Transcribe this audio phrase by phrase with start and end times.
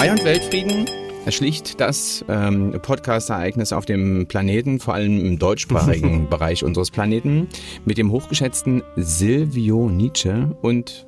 [0.00, 0.86] Frei- und Weltfrieden
[1.26, 7.48] erschlicht das ähm, Podcast-Ereignis auf dem Planeten, vor allem im deutschsprachigen Bereich unseres Planeten,
[7.84, 11.06] mit dem hochgeschätzten Silvio Nietzsche und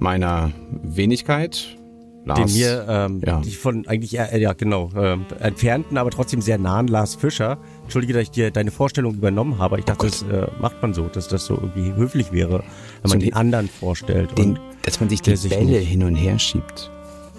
[0.00, 0.50] meiner
[0.82, 1.76] Wenigkeit,
[2.24, 2.52] Lars.
[2.52, 3.40] Den mir, ähm, ja.
[3.40, 7.58] die von eigentlich, äh, ja genau, ähm, entfernten, aber trotzdem sehr nahen Lars Fischer.
[7.84, 9.78] Entschuldige, dass ich dir deine Vorstellung übernommen habe.
[9.78, 12.64] Ich dachte, Oh das äh, macht man so, dass das so irgendwie höflich wäre,
[13.02, 14.36] wenn So man den- den anderen vorstellt.
[14.36, 16.90] den, und, dass man sich die Bälle hin und her schiebt.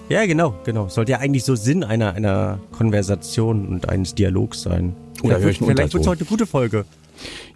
[0.10, 0.88] Ja, genau, genau.
[0.88, 4.96] Sollte ja eigentlich so Sinn einer, einer Konversation und eines Dialogs sein.
[5.24, 6.86] Da höre ich einen vielleicht wird es heute eine gute Folge.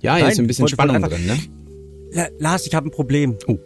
[0.02, 1.38] Ja, Nein, ist ein bisschen Spannung einfach- drin, ne?
[2.12, 3.38] La Lars, ich habe ein Problem.
[3.48, 3.58] Oh.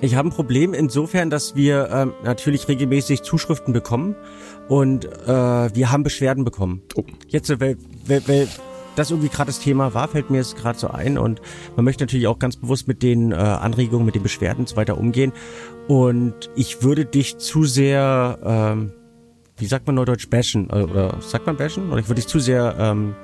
[0.00, 4.16] Ich habe ein Problem insofern, dass wir ähm, natürlich regelmäßig Zuschriften bekommen
[4.68, 6.82] und äh, wir haben Beschwerden bekommen.
[6.96, 7.04] Oh.
[7.28, 8.48] Jetzt, äh, weil, weil, weil
[8.96, 11.40] das irgendwie gerade das Thema war, fällt mir es gerade so ein und
[11.76, 14.76] man möchte natürlich auch ganz bewusst mit den äh, Anregungen, mit den Beschwerden und so
[14.76, 15.32] weiter umgehen.
[15.88, 18.92] Und ich würde dich zu sehr, ähm,
[19.56, 20.70] wie sagt man neudeutsch, bashen?
[20.70, 21.90] Äh, Oder sagt man bashen?
[21.90, 23.14] Oder ich würde dich zu sehr ähm,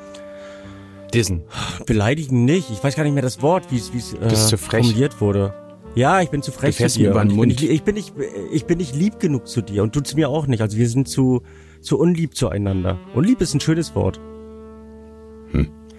[1.12, 1.42] Dissen.
[1.86, 2.70] beleidigen nicht.
[2.70, 4.12] Ich weiß gar nicht mehr das Wort, wie es
[4.53, 5.55] äh, formuliert wurde.
[5.95, 7.14] Ja, ich bin zu frech zu dir.
[7.17, 8.14] ich, bin, ich bin nicht,
[8.53, 10.61] ich bin nicht lieb genug zu dir und du zu mir auch nicht.
[10.61, 11.42] Also wir sind zu,
[11.81, 12.98] zu unlieb zueinander.
[13.14, 14.20] Unlieb ist ein schönes Wort.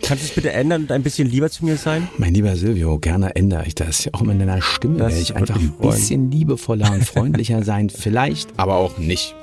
[0.02, 2.08] Kannst du es bitte ändern und ein bisschen lieber zu mir sein?
[2.18, 4.10] Mein lieber Silvio, gerne ändere ich das.
[4.14, 7.90] Auch in deiner Stimme werde ich einfach ein bisschen liebevoller und freundlicher sein.
[7.90, 9.36] Vielleicht, aber auch nicht.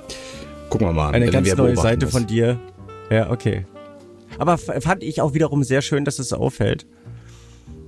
[0.71, 1.15] Gucken wir mal.
[1.15, 2.11] Eine ganz neue Seite das.
[2.11, 2.59] von dir.
[3.11, 3.65] Ja, okay.
[4.39, 6.87] Aber fand ich auch wiederum sehr schön, dass es auffällt,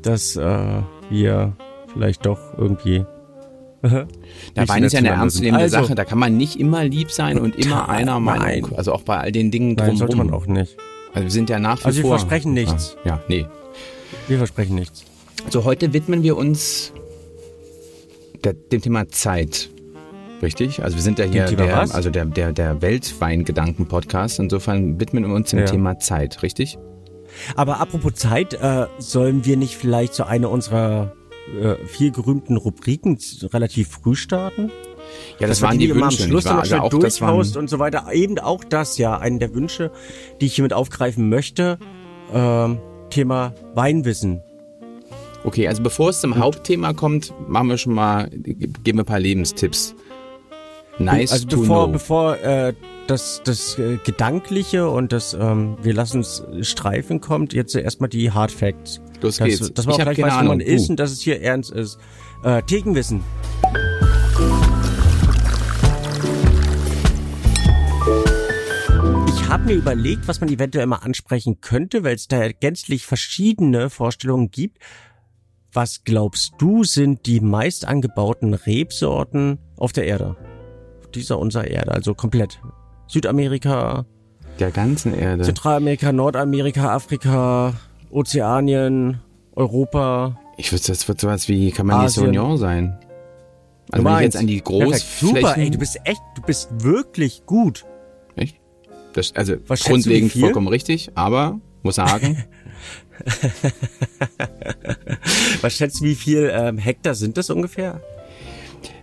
[0.03, 1.57] dass äh, wir
[1.93, 3.05] vielleicht doch irgendwie
[3.83, 5.65] nicht Wein ist ja eine ernstzunehmende.
[5.65, 5.95] Also- Sache.
[5.95, 8.77] Da kann man nicht immer lieb sein und immer einer Meinung.
[8.77, 10.45] Also auch bei all den Dingen Nein, sollte man drumherum.
[10.45, 10.77] auch nicht.
[11.19, 12.19] Also wir sind ja nach wie Also wir vor.
[12.19, 12.97] versprechen nichts.
[13.05, 13.45] Ja, ja, nee.
[14.29, 15.05] Wir versprechen nichts.
[15.51, 16.93] So, heute widmen wir uns
[18.45, 19.69] der, dem Thema Zeit.
[20.41, 20.85] Richtig?
[20.85, 21.91] Also wir sind ja hier der, was?
[21.91, 24.39] also der, der, der Weltweingedanken-Podcast.
[24.39, 25.65] Insofern widmen wir uns dem Ja.
[25.65, 26.79] Thema Zeit, richtig?
[27.57, 31.17] Aber apropos Zeit, äh, sollen wir nicht vielleicht so eine unserer
[31.61, 33.19] äh, viel gerühmten Rubriken
[33.53, 34.71] relativ früh starten?
[35.39, 36.23] Ja, das man waren die am Wünsche.
[36.23, 36.57] Schluss wahr?
[36.57, 38.13] noch schnell Also auch das waren, durchhaust und so weiter.
[38.13, 39.91] Eben auch das ja, einen der Wünsche,
[40.41, 41.79] die ich hiermit aufgreifen möchte.
[42.33, 42.79] Ähm,
[43.11, 44.43] Thema Weinwissen.
[45.45, 49.21] Okay, also bevor es zum Hauptthema kommt, machen wir schon mal, geben wir ein paar
[49.21, 49.95] Lebenstipps.
[50.99, 51.93] Nice also to bevor, know.
[51.93, 52.75] bevor äh,
[53.07, 58.33] das, das äh, Gedankliche und das ähm, wir lassen es streifen kommt, jetzt erstmal die
[58.33, 59.01] Hard Facts.
[59.21, 59.73] Los dass, geht's.
[59.73, 61.99] dass man Ich auch gleich weiß, wo man ist und dass es hier ernst ist.
[62.43, 63.23] Äh, Thekenwissen.
[69.69, 74.79] Mir überlegt, was man eventuell mal ansprechen könnte, weil es da gänzlich verschiedene Vorstellungen gibt.
[75.75, 80.37] Was glaubst du, sind die meist angebauten Rebsorten auf der Erde?
[81.01, 82.63] Auf dieser unserer Erde, also komplett.
[83.09, 84.07] Südamerika,
[84.59, 85.45] Der ganzen Erde.
[85.45, 87.75] Zentralamerika, Nordamerika, Afrika,
[88.09, 89.21] Ozeanien,
[89.53, 90.41] Europa.
[90.57, 92.09] Ich würde, das wird sowas wie Cabernet.
[92.09, 92.99] Sauvignon sein.
[93.91, 94.63] Also wenn ich jetzt an die.
[94.63, 95.37] Großflächen...
[95.37, 97.85] Super, ey, du bist echt, du bist wirklich gut.
[99.19, 102.45] Das, also Was grundlegend vollkommen richtig, aber muss sagen,
[105.61, 108.01] Was schätzt du, wie viel ähm, Hektar sind das ungefähr?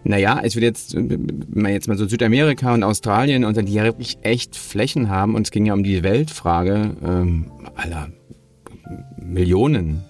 [0.07, 3.73] naja, es wird jetzt, wenn man jetzt mal so Südamerika und Australien und dann die
[3.73, 8.09] ja wirklich echt Flächen haben und es ging ja um die Weltfrage, ähm, aller
[9.17, 10.03] Millionen,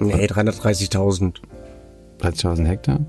[0.00, 1.40] Nee, 330.000.
[2.20, 3.00] 30.000 Hektar.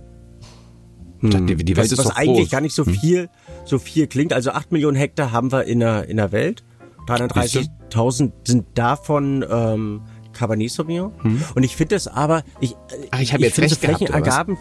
[1.22, 1.48] Hm.
[1.48, 2.46] die- die Welt was, ist was eigentlich groß.
[2.46, 2.50] Hm.
[2.52, 3.30] gar nicht so viel,
[3.66, 4.34] so viel klingt.
[4.34, 6.64] Also 8 Millionen Hektar haben wir in der, in der Welt.
[7.08, 10.02] 330.000 sind davon ähm,
[10.34, 11.12] Cabernet Sauvignon.
[11.56, 12.78] Und ich finde das aber, ich, Hm.
[13.12, 13.98] Ach, ich hab jetzt recht gehabt?
[13.98, 14.58] Flächenangaben,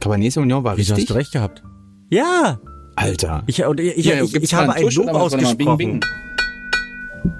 [0.00, 1.08] Cabernet Sauvignon war wieso richtig.
[1.08, 1.62] hast du recht gehabt?
[2.10, 2.58] Ja,
[2.96, 3.42] Alter.
[3.46, 5.32] ich, und ich, ich, Hier, ich, ich habe einen ein Tusch Lob was?
[5.32, 6.00] Warte mal, bing, ausgesprochen.
[6.00, 6.00] bing.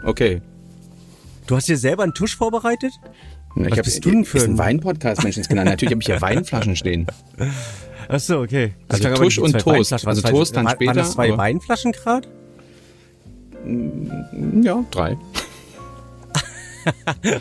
[0.04, 0.42] Okay.
[1.46, 2.92] Du hast dir selber einen Tusch vorbereitet?
[3.56, 5.64] Ich Was hab- bist du denn für ein ein- Wein-Podcast, Menschenskinder.
[5.64, 7.06] Natürlich habe ich hier Weinflaschen stehen.
[8.08, 8.72] Ach so, okay.
[8.88, 9.92] Also aber Tusch und Toast.
[9.92, 12.28] Also Toast dann später, Waren das zwei Weinflaschen gerade?
[14.62, 15.16] Ja, drei.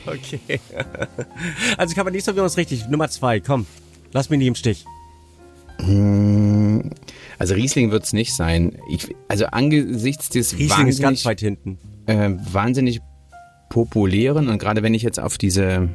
[0.05, 0.39] Okay.
[1.77, 2.87] Also Cabernet Sauvignon ist richtig.
[2.87, 3.65] Nummer zwei, komm.
[4.13, 4.85] Lass mich nicht im Stich.
[7.39, 8.77] Also Riesling wird es nicht sein.
[8.89, 11.77] Ich, also angesichts des Riesling ist ganz weit hinten.
[12.05, 13.01] äh, wahnsinnig
[13.73, 15.89] populären und gerade wenn ich jetzt auf diese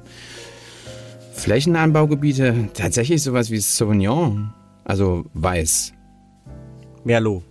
[1.33, 4.53] Flächenanbaugebiete tatsächlich sowas wie Sauvignon,
[4.85, 5.93] also weiß,
[7.05, 7.45] Merlot.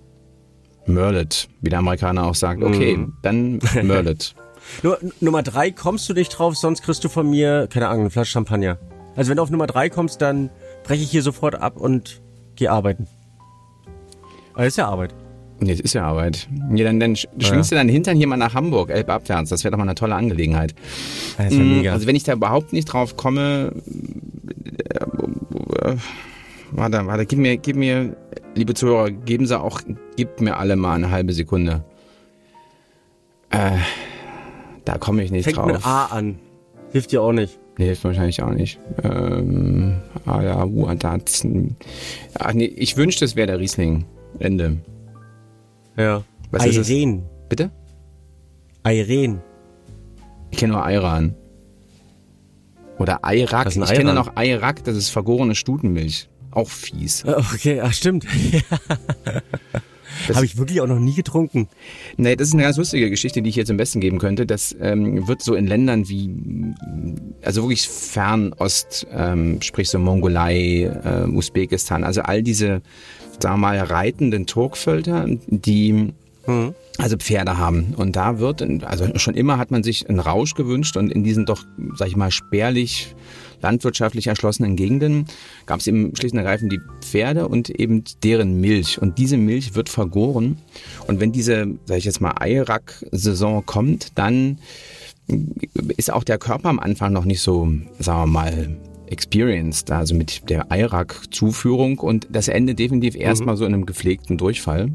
[0.85, 2.61] Merlet, wie der Amerikaner auch sagt.
[2.61, 3.13] Okay, Mhm.
[3.21, 4.35] dann Merlet.
[4.83, 8.09] Nur, Nummer drei kommst du nicht drauf, sonst kriegst du von mir, keine Ahnung, eine
[8.09, 8.77] Flasche Champagner.
[9.15, 10.49] Also wenn du auf Nummer drei kommst, dann
[10.83, 12.21] breche ich hier sofort ab und
[12.55, 13.07] geh arbeiten.
[14.53, 15.15] Aber ist ja Arbeit.
[15.59, 16.47] Nee, das ist ja Arbeit.
[16.75, 19.49] Ja, dann, dann sch- schwingst du deinen Hintern hier mal nach Hamburg, Elbabwärts.
[19.49, 20.75] Das wäre doch mal eine tolle Angelegenheit.
[21.37, 21.93] Das wär Mm, mega.
[21.93, 23.71] Also wenn ich da überhaupt nicht drauf komme,
[24.93, 25.95] äh, äh,
[26.71, 28.15] warte, warte, gib mir, gib mir,
[28.55, 29.81] liebe Zuhörer, geben Sie auch,
[30.15, 31.83] gib mir alle mal eine halbe Sekunde.
[33.49, 33.77] Äh,
[34.85, 35.71] da komme ich nicht Fängt drauf.
[35.71, 36.37] mit A an.
[36.91, 37.59] Hilft dir auch nicht.
[37.79, 38.79] Nee, hilft wahrscheinlich auch nicht.
[39.03, 41.45] Ähm, ah ja, uh, das,
[42.39, 44.05] ach nee, ich wünschte, es wäre der Riesling.
[44.39, 44.77] Ende.
[45.97, 46.23] Ja.
[46.51, 46.89] Was ist es?
[46.89, 47.23] Irene.
[47.49, 47.71] Bitte?
[48.85, 49.41] Irene.
[50.51, 51.35] Ich kenne nur Ayran.
[52.97, 56.29] Oder ein Ich kenne noch Ayrak, das ist vergorene Stutenmilch.
[56.51, 57.23] Auch fies.
[57.25, 58.25] Okay, ach stimmt.
[60.27, 61.67] Das- Habe ich wirklich auch noch nie getrunken.
[62.17, 64.45] Nee, das ist eine ganz lustige Geschichte, die ich jetzt am besten geben könnte.
[64.45, 66.29] Das ähm, wird so in Ländern wie,
[67.43, 72.81] also wirklich Fernost, ähm, sprich so Mongolei, äh, Usbekistan, also all diese,
[73.39, 76.13] sagen wir mal, reitenden Turkvölker, die
[76.97, 77.93] also Pferde haben.
[77.97, 81.45] Und da wird, also schon immer hat man sich einen Rausch gewünscht und in diesen
[81.45, 81.65] doch,
[81.95, 83.13] sag ich mal, spärlich
[83.61, 85.25] landwirtschaftlich erschlossenen Gegenden
[85.65, 89.01] gab es eben schlicht und ergreifend die Pferde und eben deren Milch.
[89.01, 90.57] Und diese Milch wird vergoren.
[91.07, 94.59] Und wenn diese, sag ich jetzt mal, Eirak-Saison kommt, dann
[95.97, 98.77] ist auch der Körper am Anfang noch nicht so, sagen wir mal,
[99.07, 101.99] experienced, also mit der Eirak-Zuführung.
[101.99, 104.91] Und das endet definitiv erstmal so in einem gepflegten Durchfall.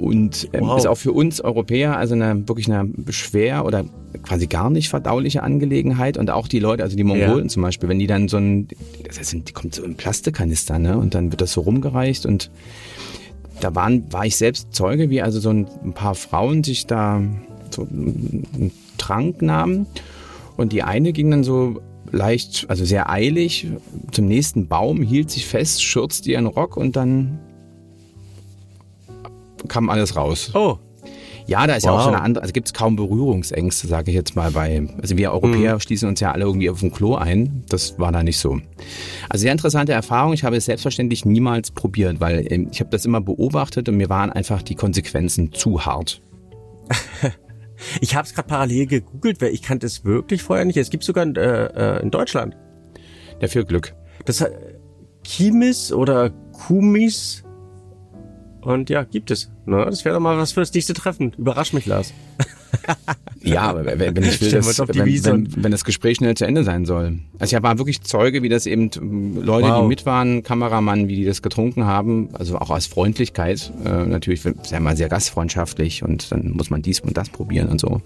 [0.00, 0.78] Und ähm, Wow.
[0.78, 3.84] ist auch für uns Europäer also eine wirklich eine schwer oder
[4.22, 6.16] quasi gar nicht verdauliche Angelegenheit.
[6.16, 8.68] Und auch die Leute, also die Mongolen zum Beispiel, wenn die dann so ein,
[9.06, 10.96] das sind, die kommt so im Plastikkanister, ne?
[10.96, 12.50] Und dann wird das so rumgereicht und
[13.60, 17.20] da waren, war ich selbst Zeuge, wie also so ein, ein paar Frauen sich da
[17.70, 19.86] so einen Trank nahmen
[20.56, 23.68] und die eine ging dann so leicht, also sehr eilig
[24.12, 27.38] zum nächsten Baum, hielt sich fest, schürzte ihren Rock und dann
[29.70, 30.50] kam alles raus.
[30.54, 30.76] Oh,
[31.46, 32.02] Ja, da ist ja auch Wow.
[32.04, 35.32] so eine andere, also gibt es kaum Berührungsängste, sage ich jetzt mal bei, also wir
[35.32, 35.80] Europäer Mhm.
[35.80, 37.64] schließen uns ja alle irgendwie auf dem Klo ein.
[37.68, 38.58] Das war da nicht so.
[39.28, 40.32] Also sehr interessante Erfahrung.
[40.34, 44.08] Ich habe es selbstverständlich niemals probiert, weil ähm, ich habe das immer beobachtet und mir
[44.10, 46.20] waren einfach die Konsequenzen zu hart.
[48.00, 50.76] ich habe es gerade parallel gegoogelt, weil ich kannte es wirklich vorher nicht.
[50.76, 51.66] Es gibt sogar in, äh,
[51.98, 52.56] äh, in Deutschland.
[53.40, 53.94] Dafür Glück.
[54.24, 54.52] Das hat
[55.24, 57.42] Kimis oder Kumis.
[58.62, 59.50] Und ja, gibt es.
[59.66, 59.84] Ne?
[59.86, 61.32] Das wäre doch mal was für das nächste Treffen.
[61.38, 62.12] Überrasch mich, Lars.
[63.42, 66.84] Ja, aber wenn ich will, dass, wenn, wenn, wenn das Gespräch schnell zu Ende sein
[66.84, 67.20] soll.
[67.38, 69.82] Also ich war wirklich Zeuge, wie das eben ähm, Leute, Wow.
[69.82, 73.72] die mit waren, Kameramann, wie die das getrunken haben, also auch aus Freundlichkeit.
[73.84, 77.80] Äh, natürlich ja mal sehr gastfreundschaftlich und dann muss man dies und das probieren und
[77.80, 78.02] so.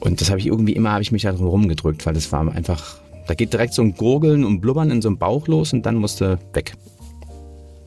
[0.00, 2.40] Und das habe ich irgendwie immer, habe ich mich da drum rumgedrückt, weil das war
[2.54, 5.86] einfach, da geht direkt so ein Gurgeln und Blubbern in so einem Bauch los und
[5.86, 6.74] dann musste weg.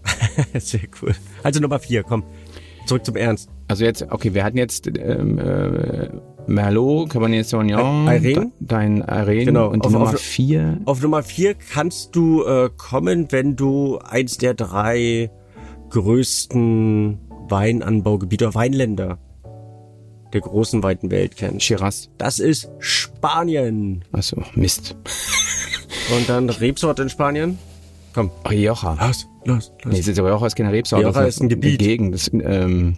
[0.59, 1.13] Sehr cool.
[1.44, 2.23] Also Nummer vier, komm.
[2.85, 3.50] Zurück zum Ernst.
[3.67, 6.09] Also jetzt, okay, wir hatten jetzt ähm, äh,
[6.47, 8.21] Merlot, Cabernet Sauvignon, Irene?
[8.21, 10.79] de- dein Irene Genau, und die auf- Nummer auf- vier.
[10.85, 15.31] Auf Nummer vier kannst du äh, kommen, wenn du eins der drei
[15.89, 19.19] größten Weinanbaugebiete oder Weinländer
[20.33, 21.63] der großen weiten Welt kennst.
[21.63, 22.09] Shiraz.
[22.17, 24.03] Das ist Spanien.
[24.11, 24.95] Achso, Mist.
[26.17, 27.60] Und dann Rebsorte in Spanien.
[28.13, 28.29] Komm.
[28.50, 28.98] Rioja.
[29.08, 29.93] Los, los, los.
[29.93, 31.05] Nee, das Rioja ist keine Rebsorte.
[31.05, 31.79] Rioja ist ein Gebiet.
[31.82, 32.13] Eine Gegend.
[32.15, 32.96] Das, ähm,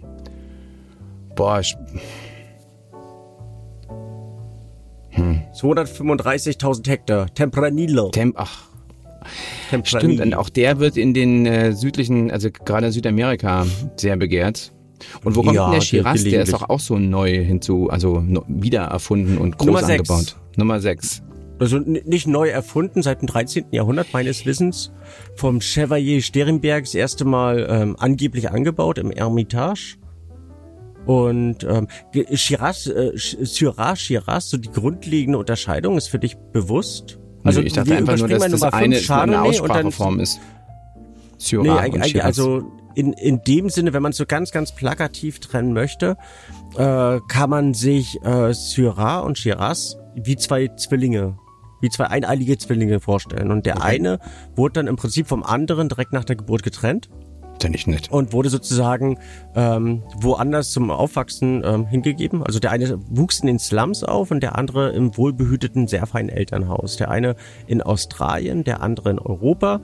[1.34, 1.74] boah, ich,
[5.54, 7.34] 235.000 Hektar.
[7.34, 8.10] Tempranillo.
[8.10, 8.64] Temp, ach,
[9.70, 10.12] Tempranillo.
[10.12, 10.20] stimmt.
[10.20, 14.72] Und auch der wird in den äh, südlichen, also gerade in Südamerika sehr begehrt.
[15.24, 16.22] Und wo kommt Ja, denn der Shiraz?
[16.24, 20.10] Der ist doch auch so neu hinzu, also no, wieder erfunden und groß Nummer sechs.
[20.10, 20.36] angebaut.
[20.56, 21.22] Nummer 6.
[21.58, 23.66] Also nicht neu erfunden, seit dem 13.
[23.70, 24.92] Jahrhundert meines Wissens
[25.36, 29.96] vom Chevalier Sterenberg das erste Mal ähm, angeblich angebaut im Ermitage.
[31.06, 31.86] Und ähm,
[32.34, 37.18] Shiraz, äh, Syrah, Shiraz, so die grundlegende Unterscheidung ist für dich bewusst?
[37.44, 40.38] Also ich dachte einfach nur, dass mal das Nummer eine, eine Chardonnay dann- Ausspracheform ist.
[40.38, 40.42] Nee,
[41.38, 42.24] Syrah eigentlich, und Shiraz.
[42.24, 46.16] also in, in dem Sinne, wenn man es so ganz, ganz plakativ trennen möchte,
[46.76, 51.38] äh, kann man sich äh, Syrah und Shiraz wie zwei Zwillinge,
[51.80, 53.50] wie zwei eineilige Zwillinge vorstellen.
[53.50, 54.18] Und der eine
[54.54, 57.08] wurde dann im Prinzip vom anderen direkt nach der Geburt getrennt
[57.62, 58.10] ja nicht nett.
[58.10, 59.18] und wurde sozusagen
[59.54, 62.42] ähm, woanders zum Aufwachsen ähm, hingegeben.
[62.42, 66.28] Also der eine wuchs in den Slums auf und der andere im wohlbehüteten, sehr feinen
[66.28, 66.96] Elternhaus.
[66.96, 69.80] Der eine in Australien, der andere in Europa.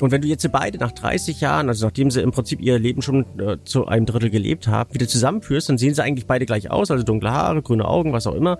[0.00, 3.02] Und wenn du jetzt beide nach 30 Jahren, also nachdem sie im Prinzip ihr Leben
[3.02, 6.70] schon äh, zu einem Drittel gelebt haben, wieder zusammenführst, dann sehen sie eigentlich beide gleich
[6.70, 8.58] aus, also dunkle Haare, grüne Augen, was auch immer.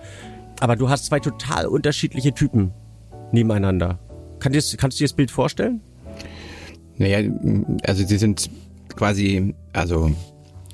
[0.61, 2.73] Aber du hast zwei total unterschiedliche Typen
[3.33, 3.99] nebeneinander.
[4.39, 5.81] Kann dir, kannst du dir das Bild vorstellen?
[6.97, 7.31] Naja,
[7.85, 8.51] also sie sind
[8.95, 10.11] quasi, also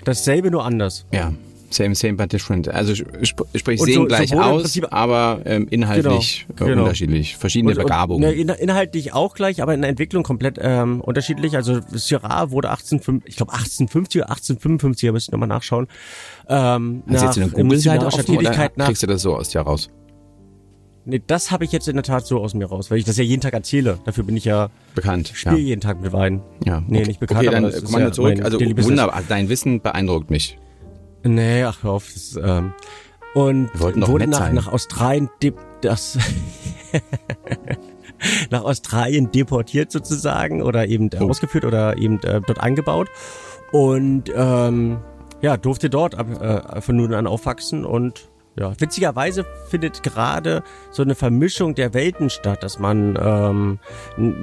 [0.05, 1.07] Dasselbe nur anders.
[1.13, 1.33] ja,
[1.71, 2.69] same, same but different.
[2.69, 6.83] Also sp sprich, Und sehen so- gleich aus, Prinzip- aber ähm, inhaltlich Genau, äh, genau.
[6.85, 7.37] unterschiedlich.
[7.37, 8.21] Verschiedene Und- und, Begabungen.
[8.29, 11.57] ne, in, inhaltlich auch gleich, aber in der Entwicklung komplett ähm, unterschiedlich.
[11.57, 15.87] Also Syrah wurde 1850, ich glaube 1850 oder 1855, müsst ihr nochmal nachschauen.
[16.49, 18.87] Ähm, Hast du jetzt eine Google-Seite offen oder nach.
[18.87, 19.91] kriegst du das so aus dir raus?
[21.09, 23.17] Nee, das habe ich jetzt in der Tat so aus mir raus, weil ich das
[23.17, 24.01] ja jeden Tag erzähle.
[24.05, 25.31] Dafür bin ich ja, Bekannt.
[25.35, 26.43] spiele jeden Tag mit Wein.
[26.65, 26.83] Ja.
[26.89, 27.07] Nee, okay.
[27.07, 28.41] nicht bekannt, Okay, aber dann das ist Kommando ja zurück.
[28.43, 29.23] Also wunderbar.
[29.29, 30.59] Dein Wissen beeindruckt mich.
[31.27, 32.07] Nee, ach hör auf.
[32.13, 32.73] Das, ähm,
[33.35, 34.55] und wurde nach, sein.
[34.55, 35.29] nach Australien
[35.83, 36.19] das
[38.51, 41.29] nach Australien deportiert sozusagen oder eben Oh.
[41.29, 43.09] ausgeführt oder eben äh, dort angebaut
[43.73, 44.99] und ähm,
[45.43, 51.03] ja durfte dort ab, äh, von nun an aufwachsen und ja, witzigerweise findet gerade so
[51.03, 53.79] eine Vermischung der Welten statt, dass man ähm,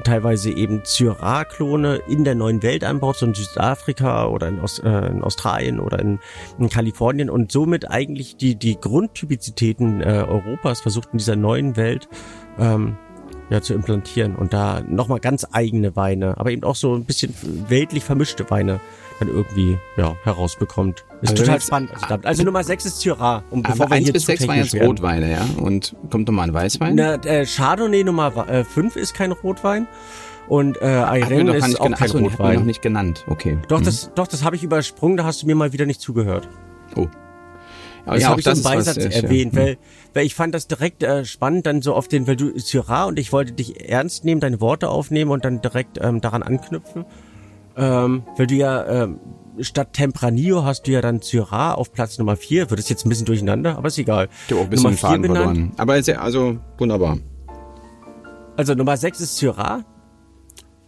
[0.04, 4.90] teilweise eben Syrah-Klone in der neuen Welt anbaut, so in Südafrika oder in, Aus, äh,
[4.90, 6.20] in Australien oder in,
[6.60, 12.08] in Kalifornien und somit eigentlich die, die Grundtypizitäten äh, Europas versucht in dieser neuen Welt
[12.60, 12.98] ähm,
[13.50, 17.34] ja, zu implantieren und da nochmal ganz eigene Weine, aber eben auch so ein bisschen
[17.68, 18.80] weltlich vermischte Weine
[19.20, 21.06] dann irgendwie ja, herausbekommt.
[21.22, 21.92] Ist Also total spannend.
[22.02, 23.44] Also, also Nummer 6 ist Syrah.
[23.52, 24.76] Und bevor Aber wir 1 hier bis zu 6 waren jetzt.
[24.76, 25.46] Rotweine, ja?
[25.58, 26.96] Und kommt nochmal ein Weißwein?
[26.96, 28.32] Na, äh, Chardonnay Nummer
[28.66, 29.88] 5 ist kein Rotwein
[30.48, 31.18] und äh, gar
[31.58, 32.00] ist nicht auch genannt.
[32.00, 32.56] kein Achso, Rotwein.
[32.56, 33.24] noch nicht genannt.
[33.28, 33.58] Okay.
[33.68, 33.86] Doch, Mhm.
[33.86, 36.48] das, doch, das habe ich übersprungen, da hast du mir mal wieder nicht zugehört.
[36.96, 37.08] Oh.
[38.06, 39.62] Aber ja, habe auch das im ist Beisatz äh, erwähnt, ja.
[39.62, 39.78] weil,
[40.14, 43.18] weil ich fand das direkt äh, spannend, dann so auf den, weil du Syrah und
[43.18, 47.06] ich wollte dich ernst nehmen, deine Worte aufnehmen und dann direkt ähm, daran anknüpfen.
[47.76, 49.20] Ähm, weil du ja ähm,
[49.60, 52.70] statt Tempranillo hast du ja dann Syrah auf Platz Nummer 4.
[52.70, 54.28] Wird es jetzt ein bisschen durcheinander, aber ist egal.
[54.48, 55.46] Ich auch ein bisschen Nummer den Faden benannt.
[55.46, 55.72] verloren.
[55.78, 57.18] Aber ist ja, also wunderbar.
[58.58, 59.84] Also Nummer 6 ist Syrah.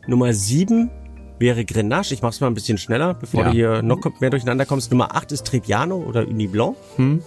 [0.08, 0.92] Nummer 7
[1.40, 2.14] wäre Grenache.
[2.14, 3.48] Ich mach's mal ein bisschen schneller, bevor Ja.
[3.50, 4.92] du hier noch mehr durcheinander kommst.
[4.92, 6.76] Nummer 8 ist Trebbiano oder Uni Blanc.
[6.98, 7.22] Hm?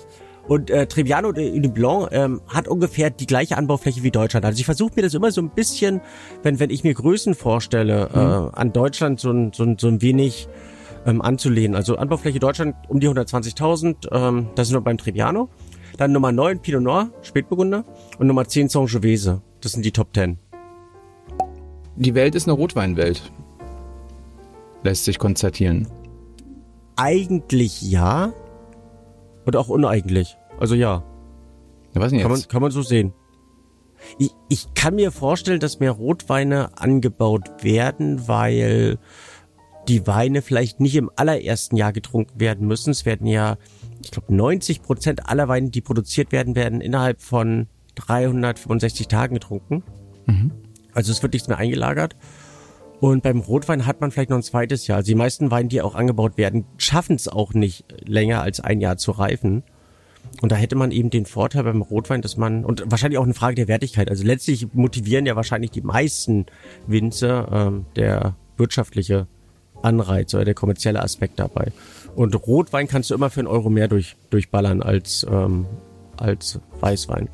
[0.47, 4.47] Und äh, Trebbiano oder Uni Blanc ähm, hat ungefähr die gleiche Anbaufläche wie Deutschland.
[4.47, 6.01] Also ich versuche mir das immer so ein bisschen,
[6.43, 8.21] wenn, wenn ich mir Größen vorstelle, Hm.
[8.21, 10.49] äh, an Deutschland so ein, so ein, so ein wenig
[11.07, 11.77] ähm, anzulehnen.
[11.77, 15.49] Also Anbaufläche Deutschland um die 120.000, ähm, das sind wir beim Trebbiano.
[15.99, 17.85] Dann Nummer 9 Pinot Noir, Spätburgunder.
[18.19, 19.43] Und Nummer 10 Sangiovese.
[19.61, 20.39] Das sind die Top 10.
[21.97, 23.33] Die Welt ist eine Rotweinwelt.
[24.83, 25.89] Lässt sich konstatieren.
[26.97, 28.33] Eigentlich ja.
[29.45, 30.37] Und auch uneigentlich.
[30.59, 31.03] Also ja,
[31.95, 32.49] Ja, was denn kann man, jetzt?
[32.49, 33.13] kann man so sehen.
[34.19, 38.99] Ich, ich kann mir vorstellen, dass mehr Rotweine angebaut werden, weil
[39.89, 42.91] die Weine vielleicht nicht im allerersten Jahr getrunken werden müssen.
[42.91, 43.57] Es werden ja,
[44.03, 47.67] ich glaube, 90 Prozent aller Weine, die produziert werden, werden innerhalb von
[47.97, 49.83] 365 Tagen getrunken.
[50.93, 52.17] Also es wird nichts mehr eingelagert.
[53.01, 54.99] Und beim Rotwein hat man vielleicht noch ein zweites Jahr.
[54.99, 58.81] Also die meisten Weine, die auch angebaut werden, schaffen es auch nicht länger als ein
[58.81, 59.63] Jahr zu reifen.
[60.41, 63.35] Und da hätte man eben den Vorteil beim Rotwein, dass man, und wahrscheinlich auch eine
[63.35, 66.47] Frage der Wertigkeit, also letztlich motivieren ja wahrscheinlich die meisten
[66.87, 69.27] Winzer ähm, der wirtschaftliche
[69.83, 71.73] Anreiz oder der kommerzielle Aspekt dabei.
[72.15, 75.67] Und Rotwein kannst du immer für einen Euro mehr durch, durchballern als, ähm,
[76.17, 77.29] als Weißwein.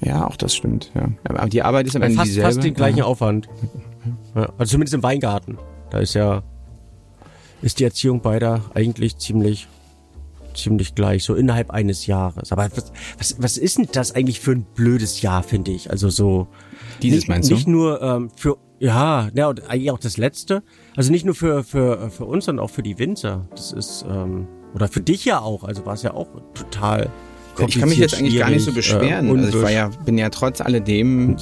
[0.00, 0.92] Ja, auch das stimmt.
[0.94, 1.08] Ja.
[1.24, 2.48] Aber die Arbeit ist am Bei Ende fast, dieselbe.
[2.48, 3.04] fast den gleichen ja.
[3.04, 3.48] Aufwand.
[4.34, 5.58] Ja, also zumindest im Weingarten.
[5.90, 6.42] Da ist ja,
[7.62, 9.68] ist die Erziehung beider eigentlich ziemlich,
[10.54, 12.52] ziemlich gleich, so innerhalb eines Jahres.
[12.52, 15.90] Aber was, was, was ist denn das eigentlich für ein blödes Jahr, finde ich?
[15.90, 16.48] Also so.
[17.02, 17.54] Dieses nicht, meinst du?
[17.54, 20.62] Nicht nur ähm, für, ja, ja, und eigentlich auch das Letzte.
[20.96, 23.48] Also nicht nur für, für, für uns, sondern auch für die Winzer.
[23.50, 25.64] Das ist, ähm, oder für dich ja auch.
[25.64, 27.10] Also war es ja auch total.
[27.66, 29.26] Ich kann mich jetzt eigentlich gar nicht so beschweren.
[29.28, 31.36] äh, also ich war ja, bin ja trotz alledem,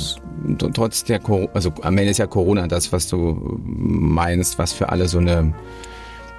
[0.75, 4.89] trotz der Corona, also am Ende ist ja Corona das, was du meinst, was für
[4.91, 5.53] alle so eine,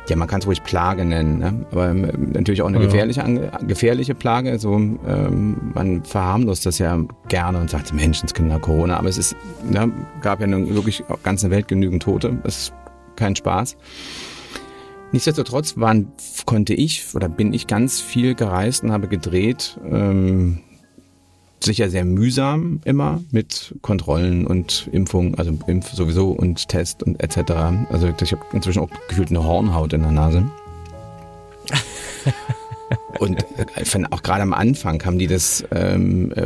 [0.10, 1.66] ja man kann es ruhig Plage nennen, ne?
[1.72, 2.86] aber ähm, natürlich auch eine Ja.
[2.86, 4.58] gefährliche, gefährliche Plage.
[4.60, 9.36] So, ähm, man verharmlost das ja gerne und sagt, Menschenskinder Corona, aber es ist,
[9.70, 9.92] ne,
[10.22, 12.38] gab ja nun wirklich auf der ganzen Welt genügend Tote.
[12.44, 12.74] Es ist
[13.16, 13.76] kein Spaß.
[15.12, 16.12] Nichtsdestotrotz waren,
[16.46, 19.80] konnte ich oder bin ich ganz viel gereist und habe gedreht.
[19.90, 20.60] Ähm,
[21.64, 27.52] sicher sehr mühsam immer mit Kontrollen und Impfung, also Impf sowieso und Test und etc.
[27.90, 30.50] Also ich habe inzwischen auch gefühlt eine Hornhaut in der Nase.
[33.20, 36.46] Und äh, auch gerade am Anfang haben die das, ähm, äh,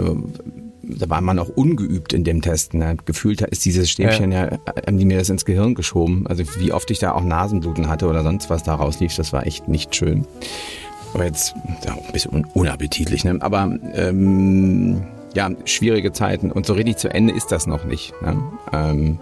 [0.98, 2.80] da war man auch ungeübt in dem Testen.
[2.80, 2.98] Ne?
[3.06, 4.50] Gefühlt ist dieses Stäbchen ja.
[4.88, 6.28] haben die mir das ins Gehirn geschoben.
[6.28, 9.46] Also wie oft ich da auch Nasenbluten hatte oder sonst was da rauslief, das war
[9.46, 10.26] echt nicht schön.
[11.14, 11.56] Aber jetzt
[11.86, 13.38] ja, auch ein bisschen un unappetitlich, ne?
[13.42, 18.14] Aber ähm, ja, schwierige Zeiten und so richtig zu Ende ist das noch nicht.
[18.22, 18.42] Ne?
[18.72, 19.20] Ähm,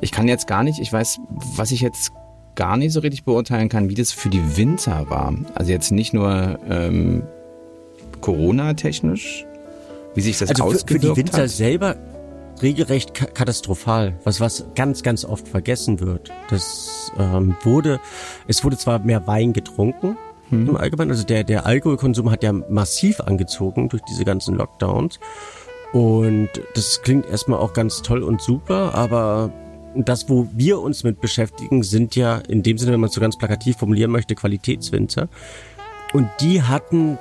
[0.00, 1.20] ich kann jetzt gar nicht, ich weiß,
[1.56, 2.12] was ich jetzt
[2.54, 5.34] gar nicht so richtig beurteilen kann, wie das für die Winzer war.
[5.54, 7.22] Also jetzt nicht nur ähm,
[8.20, 9.46] Corona-technisch,
[10.16, 11.50] wie sich das also ausgewirkt für, für die Winzer hat.
[11.50, 11.96] selber
[12.62, 16.32] regelrecht katastrophal, was was ganz ganz oft vergessen wird.
[16.48, 18.00] Das ähm, wurde,
[18.48, 20.16] es wurde zwar mehr Wein getrunken
[20.48, 20.70] hm.
[20.70, 25.20] im Allgemeinen, also der der Alkoholkonsum hat ja massiv angezogen durch diese ganzen Lockdowns
[25.92, 29.52] und das klingt erstmal auch ganz toll und super, aber
[29.94, 33.20] das, wo wir uns mit beschäftigen, sind ja in dem Sinne, wenn man es so
[33.20, 35.28] ganz plakativ formulieren möchte, Qualitätswinzer.
[36.12, 37.18] Und die hatten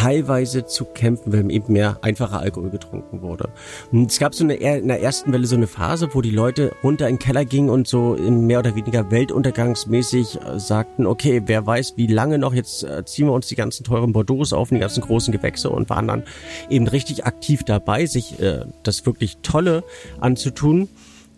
[0.00, 3.50] teilweise zu kämpfen, weil eben mehr einfacher Alkohol getrunken wurde.
[3.92, 6.72] Und es gab so eine, in der ersten Welle so eine Phase, wo die Leute
[6.82, 11.66] runter in den Keller gingen und so mehr oder weniger weltuntergangsmäßig äh, sagten, okay, wer
[11.66, 14.78] weiß, wie lange noch, jetzt äh, ziehen wir uns die ganzen teuren Bordeaux auf, die
[14.78, 16.22] ganzen großen Gewächse und waren dann
[16.70, 19.84] eben richtig aktiv dabei, sich äh, das wirklich Tolle
[20.18, 20.88] anzutun.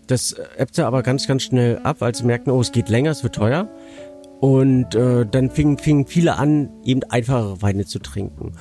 [0.07, 3.25] Das ebbte aber ganz, ganz schnell ab, als sie merkten, oh, es geht länger, es
[3.25, 3.69] wird teuer.
[4.43, 8.55] Und äh, dann fingen, fingen viele an, eben einfache Weine zu trinken.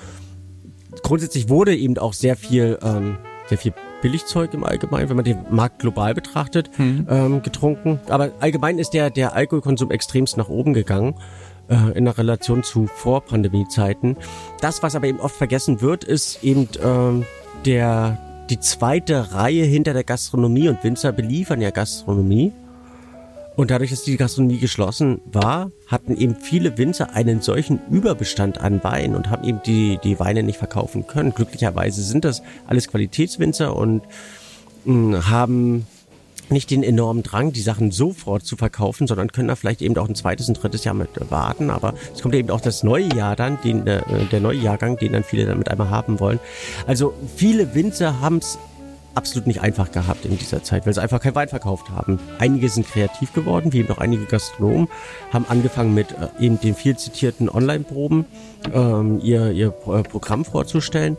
[1.01, 3.73] Grundsätzlich wurde eben auch sehr viel, ähm, sehr viel
[4.03, 7.07] Billigzeug im Allgemeinen, wenn man den Markt global betrachtet, hm.
[7.09, 7.99] ähm, getrunken.
[8.09, 11.15] Aber allgemein ist der, der Alkoholkonsum extremst nach oben gegangen
[11.67, 14.17] äh, in der Relation zu Vor-Pandemie-Zeiten.
[14.59, 17.25] Das, was aber eben oft vergessen wird, ist eben ähm,
[17.65, 18.19] der,
[18.51, 22.53] die zweite Reihe hinter der Gastronomie und Winzer beliefern ja Gastronomie.
[23.61, 28.83] Und dadurch, dass die Gastronomie geschlossen war, hatten eben viele Winzer einen solchen Überbestand an
[28.83, 31.35] Wein und haben eben die, die Weine nicht verkaufen können.
[31.35, 34.01] Glücklicherweise sind das alles Qualitätswinzer und
[34.85, 35.85] mh, hm, haben
[36.49, 40.09] nicht den enormen Drang, die Sachen sofort zu verkaufen, sondern können da vielleicht eben auch
[40.09, 41.69] ein zweites, ein drittes Jahr mit warten.
[41.69, 44.01] Aber es kommt eben auch das neue Jahr dann, den, äh,
[44.31, 46.39] der neue Jahrgang, den dann viele dann mit einmal haben wollen.
[46.87, 48.57] Also viele Winzer haben es
[49.15, 52.19] absolut nicht einfach gehabt in dieser Zeit, weil sie einfach kein Wein verkauft haben.
[52.39, 54.87] Einige sind kreativ geworden, wie eben auch einige Gastronomen,
[55.31, 58.25] haben angefangen mit äh, eben den viel zitierten Online-Proben
[58.73, 61.17] ähm, ihr, ihr äh, Programm vorzustellen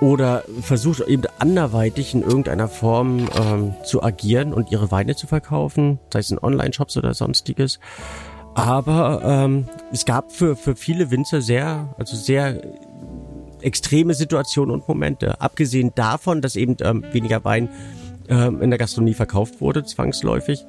[0.00, 5.98] oder versucht eben anderweitig in irgendeiner Form ähm, zu agieren und ihre Weine zu verkaufen,
[6.12, 7.78] sei es in Online-Shops oder sonstiges.
[8.54, 12.60] Aber ähm, es gab für, für viele Winzer sehr, also sehr
[13.62, 15.40] extreme Situationen und Momente.
[15.40, 17.68] Abgesehen davon, dass eben ähm, weniger Wein
[18.28, 20.64] ähm, in der Gastronomie verkauft wurde, zwangsläufig.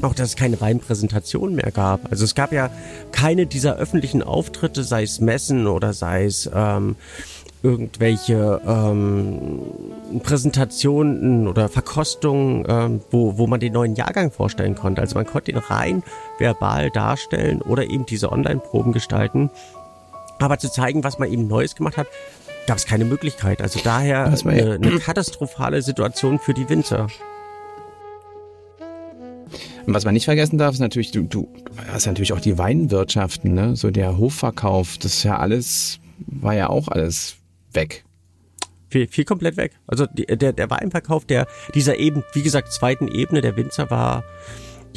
[0.00, 2.10] Auch, dass es keine Weinpräsentation mehr gab.
[2.10, 2.70] Also es gab ja
[3.12, 6.96] keine dieser öffentlichen Auftritte, sei es Messen oder sei es ähm,
[7.62, 9.60] irgendwelche ähm,
[10.22, 15.00] Präsentationen oder Verkostungen, ähm, wo, wo man den neuen Jahrgang vorstellen konnte.
[15.00, 16.02] Also man konnte ihn rein
[16.38, 19.50] verbal darstellen oder eben diese Online-Proben gestalten.
[20.42, 22.08] Aber zu zeigen, was man eben Neues gemacht hat,
[22.66, 23.62] gab es keine Möglichkeit.
[23.62, 27.06] Also daher eine, eine katastrophale Situation für die Winzer.
[29.86, 31.48] Was man nicht vergessen darf, ist natürlich, du, du
[31.92, 33.76] hast natürlich auch die Weinwirtschaften, ne?
[33.76, 37.36] So der Hofverkauf, das ist ja alles, war ja auch alles
[37.72, 38.04] weg.
[38.90, 39.78] Viel, viel komplett weg.
[39.86, 44.24] Also die, der, der Weinverkauf, der dieser eben, wie gesagt, zweiten Ebene der Winzer war,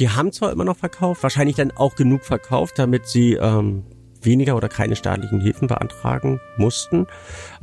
[0.00, 3.84] die haben zwar immer noch verkauft, wahrscheinlich dann auch genug verkauft, damit sie ähm,
[4.22, 7.06] weniger oder keine staatlichen Hilfen beantragen mussten.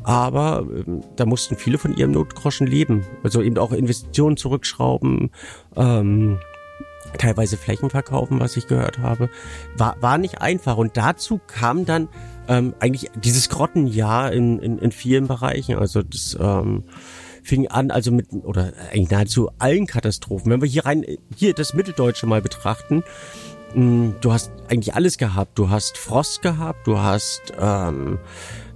[0.03, 3.05] Aber ähm, da mussten viele von ihrem Notgroschen leben.
[3.23, 5.31] Also eben auch Investitionen zurückschrauben,
[5.75, 6.39] ähm,
[7.17, 9.29] teilweise Flächen verkaufen, was ich gehört habe.
[9.77, 10.77] War, war nicht einfach.
[10.77, 12.07] Und dazu kam dann
[12.47, 15.75] ähm, eigentlich dieses Grottenjahr in, in, in vielen Bereichen.
[15.77, 16.83] Also das ähm,
[17.43, 20.51] fing an, also mit, oder eigentlich nahezu allen Katastrophen.
[20.51, 23.03] Wenn wir hier rein, hier das Mitteldeutsche mal betrachten,
[23.73, 25.57] hm, du hast eigentlich alles gehabt.
[25.57, 28.19] Du hast Frost gehabt, du hast ähm,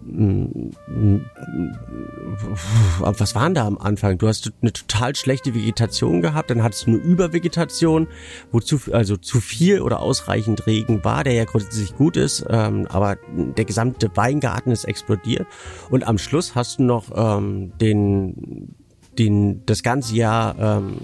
[0.09, 1.25] hm, hm,
[3.01, 4.17] was waren da am Anfang?
[4.17, 8.07] Du hast eine total schlechte Vegetation gehabt, dann hattest du eine Übervegetation,
[8.51, 12.87] wo zu, also zu viel oder ausreichend Regen war, der ja grundsätzlich gut ist, ähm,
[12.89, 15.47] aber der gesamte Weingarten ist explodiert.
[15.89, 18.75] Und am Schluss hast du noch ähm, den
[19.17, 20.97] den das ganze Jahr ähm,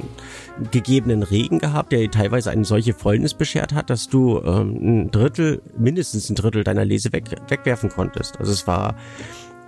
[0.71, 5.61] gegebenen Regen gehabt, der teilweise eine solche Fäulnis beschert hat, dass du ähm, ein Drittel,
[5.77, 8.39] mindestens ein Drittel deiner Lese weg, wegwerfen konntest.
[8.39, 8.95] Also es war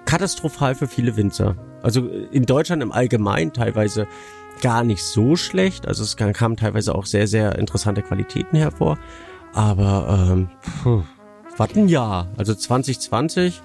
[0.06, 1.56] katastrophal für viele Winzer.
[1.82, 4.08] Also in Deutschland im Allgemeinen teilweise
[4.62, 5.88] gar nicht so schlecht.
[5.88, 8.98] Also es kamen teilweise auch sehr, sehr interessante Qualitäten hervor.
[9.54, 10.50] Aber ähm,
[10.84, 11.04] puh,
[11.58, 12.28] was ein Jahr.
[12.38, 13.62] Also 2020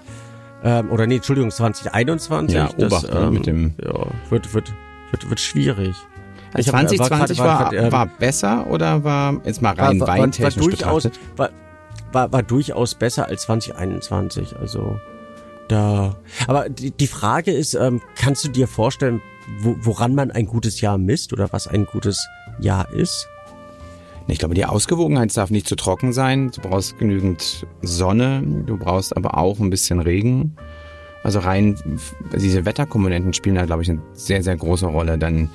[0.63, 2.55] ähm, oder nee, Entschuldigung, 2021.
[2.55, 4.73] Ja, das, ähm, mit dem ja, wird, wird,
[5.11, 5.95] wird, wird schwierig.
[6.57, 10.57] Ich 2020 war, war, war, ähm, war, besser oder war jetzt mal rein war, weintechnisch
[10.57, 11.49] war, durchaus, War,
[12.11, 14.57] war, war durchaus besser als 2021.
[14.57, 14.99] Also
[15.67, 16.17] da.
[16.47, 19.21] Aber die, die Frage ist, ähm, kannst du dir vorstellen,
[19.59, 22.27] wo, woran man ein gutes Jahr misst oder was ein gutes
[22.59, 23.27] Jahr ist?
[24.27, 26.51] Ich glaube, die Ausgewogenheit darf nicht zu trocken sein.
[26.51, 30.55] Du brauchst genügend Sonne, du brauchst aber auch ein bisschen Regen.
[31.23, 31.77] Also rein,
[32.35, 35.17] diese Wetterkomponenten spielen da, glaube ich, eine sehr, sehr große Rolle.
[35.17, 35.49] Dann,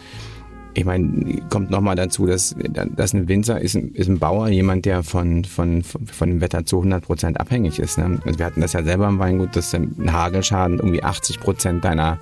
[0.76, 5.02] ich meine, kommt nochmal dazu, dass, dass ein Winzer ist, ist ein Bauer, jemand, der
[5.02, 7.96] von, von, von dem Wetter zu 100 Prozent abhängig ist.
[7.96, 8.20] Ne?
[8.26, 12.18] Also wir hatten das ja selber im Weingut, dass ein Hagelschaden irgendwie 80 Prozent deiner,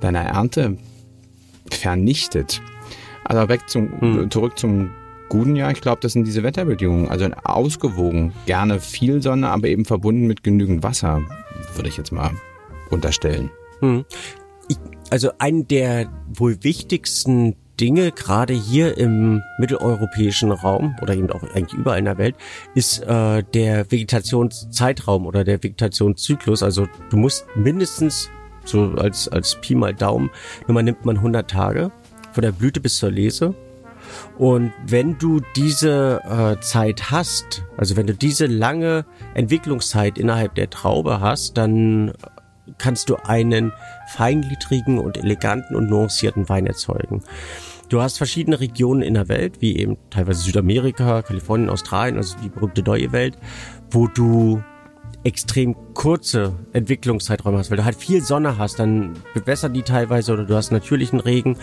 [0.00, 0.78] deiner Ernte
[1.70, 2.62] vernichtet.
[3.24, 4.30] Also weg zum, hm.
[4.30, 4.90] zurück zum
[5.28, 5.70] guten Jahr.
[5.70, 7.10] Ich glaube, das sind diese Wetterbedingungen.
[7.10, 11.20] Also ausgewogen, gerne viel Sonne, aber eben verbunden mit genügend Wasser,
[11.74, 12.30] würde ich jetzt mal
[12.88, 13.50] unterstellen.
[13.80, 14.06] Hm.
[14.68, 14.78] Ich,
[15.10, 21.72] also ein der wohl wichtigsten Dinge, gerade hier im mitteleuropäischen Raum oder eben auch eigentlich
[21.72, 22.36] überall in der Welt,
[22.76, 26.62] ist äh, der Vegetationszeitraum oder der Vegetationszyklus.
[26.62, 28.30] Also du musst mindestens
[28.64, 30.30] so als, als Pi mal Daumen,
[30.68, 31.90] nur man nimmt man 100 Tage
[32.30, 33.52] von der Blüte bis zur Lese.
[34.38, 40.70] Und wenn du diese äh, Zeit hast, also wenn du diese lange Entwicklungszeit innerhalb der
[40.70, 42.12] Traube hast, dann
[42.78, 43.72] kannst du einen
[44.14, 47.22] feingliedrigen und eleganten und nuancierten Wein erzeugen.
[47.92, 52.48] Du hast verschiedene Regionen in der Welt, wie eben teilweise Südamerika, Kalifornien, Australien, also die
[52.48, 53.36] berühmte neue Welt,
[53.90, 54.62] wo du
[55.24, 60.46] extrem kurze Entwicklungszeiträume hast, weil du halt viel Sonne hast, dann bewässern die teilweise oder
[60.46, 61.58] du hast natürlichen Regen.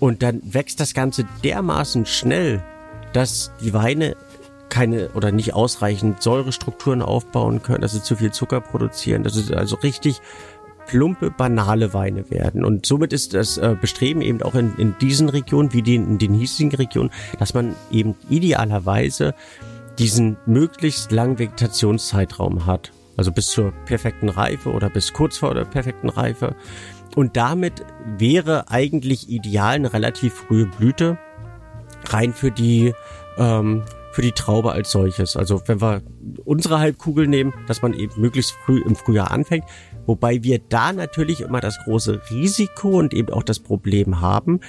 [0.00, 2.60] Und dann wächst das Ganze dermaßen schnell,
[3.12, 4.16] dass die Weine
[4.68, 9.54] keine oder nicht ausreichend Säurestrukturen aufbauen können, dass sie zu viel Zucker produzieren, dass sie
[9.54, 10.22] also richtig
[10.86, 12.64] plumpe, banale Weine werden.
[12.64, 16.18] Und somit ist das äh, Bestreben eben auch in, in diesen Regionen, wie die, in
[16.18, 19.34] den hiesigen Regionen, dass man eben idealerweise
[19.98, 22.92] diesen möglichst langen Vegetationszeitraum hat.
[23.16, 26.56] Also bis zur perfekten Reife oder bis kurz vor der perfekten Reife.
[27.14, 27.84] Und damit
[28.16, 31.18] wäre eigentlich ideal eine relativ frühe Blüte
[32.08, 32.94] rein für die
[33.36, 35.36] ähm, für die Traube als solches.
[35.36, 36.02] Also wenn wir
[36.44, 39.64] unsere Halbkugel nehmen, dass man eben möglichst früh im Frühjahr anfängt,
[40.06, 44.60] wobei wir da natürlich immer das große Risiko und eben auch das Problem haben,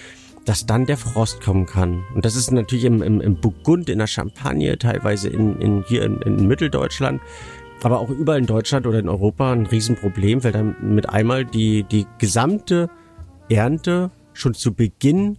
[0.45, 2.03] dass dann der Frost kommen kann.
[2.13, 6.03] Und das ist natürlich im, im, im Burgund, in der Champagne, teilweise in, in hier
[6.03, 7.21] in, in Mitteldeutschland,
[7.81, 11.83] aber auch überall in Deutschland oder in Europa ein Riesenproblem, weil dann mit einmal die,
[11.83, 12.89] die gesamte
[13.49, 15.37] Ernte schon zu Beginn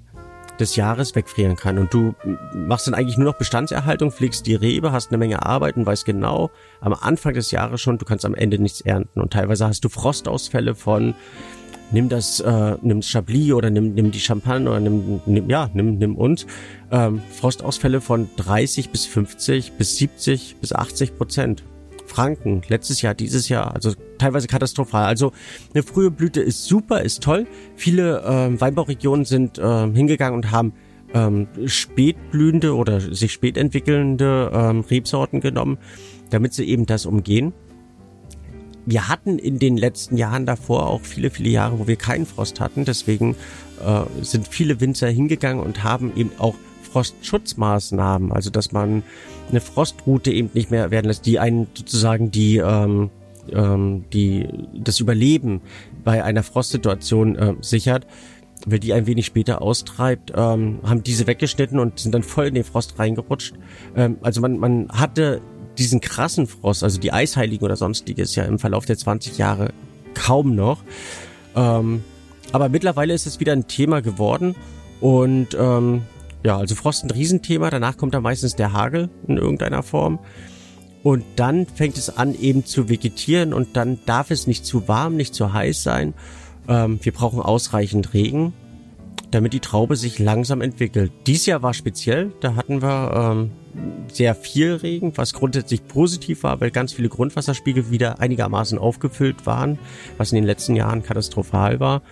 [0.60, 1.78] des Jahres wegfrieren kann.
[1.78, 2.14] Und du
[2.54, 6.04] machst dann eigentlich nur noch Bestandserhaltung, pflegst die Rebe, hast eine Menge Arbeit und weißt
[6.04, 9.20] genau, am Anfang des Jahres schon, du kannst am Ende nichts ernten.
[9.20, 11.14] Und teilweise hast du Frostausfälle von
[11.90, 15.98] nimm das, äh, nimm Chablis oder nimm, nimm die Champagne oder nimm, nimm ja, nimm,
[15.98, 16.46] nimm uns.
[16.90, 21.62] Ähm, Frostausfälle von 30 bis 50 bis 70 bis 80 Prozent.
[22.14, 25.04] Franken, letztes Jahr, dieses Jahr, also teilweise katastrophal.
[25.04, 25.32] Also
[25.74, 27.46] eine frühe Blüte ist super, ist toll.
[27.74, 30.72] Viele äh, Weinbauregionen sind äh, hingegangen und haben
[31.12, 35.78] ähm, spätblühende oder sich spät entwickelnde ähm, Rebsorten genommen,
[36.30, 37.52] damit sie eben das umgehen
[38.86, 42.60] wir hatten in den letzten Jahren davor auch viele, viele Jahre, wo wir keinen Frost
[42.60, 42.84] hatten.
[42.84, 43.34] Deswegen
[43.84, 46.54] äh, sind viele Winzer hingegangen und haben eben auch
[46.94, 49.02] Frostschutzmaßnahmen, also dass man
[49.50, 53.10] eine Frostroute eben nicht mehr werden lässt, die einen sozusagen die ähm,
[53.52, 55.60] ähm, die das Überleben
[56.04, 58.06] bei einer Frostsituation äh, sichert,
[58.64, 62.54] weil die ein wenig später austreibt, ähm, haben diese weggeschnitten und sind dann voll in
[62.54, 63.54] den Frost reingerutscht.
[63.96, 65.42] Ähm, also man man hatte
[65.76, 69.72] diesen krassen Frost, also die Eisheiligen oder sonstiges, ja im Verlauf der 20 Jahre
[70.14, 70.84] kaum noch.
[71.56, 72.04] Ähm,
[72.52, 74.54] aber mittlerweile ist es wieder ein Thema geworden
[75.00, 76.02] und ähm,
[76.44, 77.70] ja, also Frost ein Riesenthema.
[77.70, 80.18] Danach kommt da meistens der Hagel in irgendeiner Form.
[81.02, 85.16] Und dann fängt es an eben zu vegetieren und dann darf es nicht zu warm,
[85.16, 86.14] nicht zu heiß sein.
[86.66, 88.54] Ähm, wir brauchen ausreichend Regen
[89.34, 91.10] damit die Traube sich langsam entwickelt.
[91.26, 93.50] Dies Jahr war speziell, da hatten wir ähm,
[94.12, 99.78] sehr viel Regen, was grundsätzlich positiv war, weil ganz viele Grundwasserspiegel wieder einigermaßen aufgefüllt waren,
[100.18, 102.02] was in den letzten Jahren katastrophal war.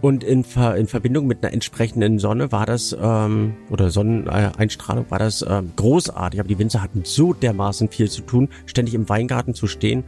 [0.00, 5.18] Und in, Ver in Verbindung mit einer entsprechenden Sonne war das, ähm, oder Sonneneinstrahlung war
[5.18, 6.38] das ähm, großartig.
[6.38, 10.04] Aber die Winzer hatten so dermaßen viel zu tun, ständig im Weingarten zu stehen,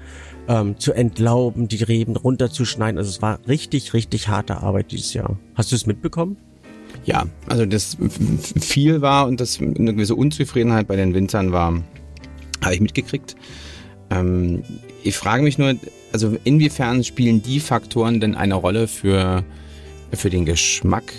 [0.48, 2.98] ähm, zu entlauben, die Reben runterzuschneiden.
[2.98, 5.36] Also es war richtig, richtig harte Arbeit dieses Jahr.
[5.54, 6.36] Hast du es mitbekommen?
[7.04, 7.96] Ja, also das
[8.60, 11.82] viel war und das eine gewisse Unzufriedenheit bei den Winzern war,
[12.62, 13.34] habe ich mitgekriegt.
[14.10, 14.62] Ähm,
[15.02, 15.74] ich frage mich nur,
[16.12, 19.44] also inwiefern spielen die Faktoren denn eine Rolle für
[20.12, 21.12] für den Geschmack.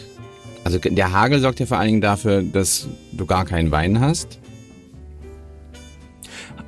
[0.63, 4.39] Also der Hagel sorgt ja vor allen Dingen dafür, dass du gar keinen Wein hast.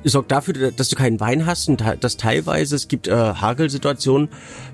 [0.02, 4.28] Sorgt dafür, dass du keinen Wein hast und dass teilweise es gibt äh, Hagelsituationen,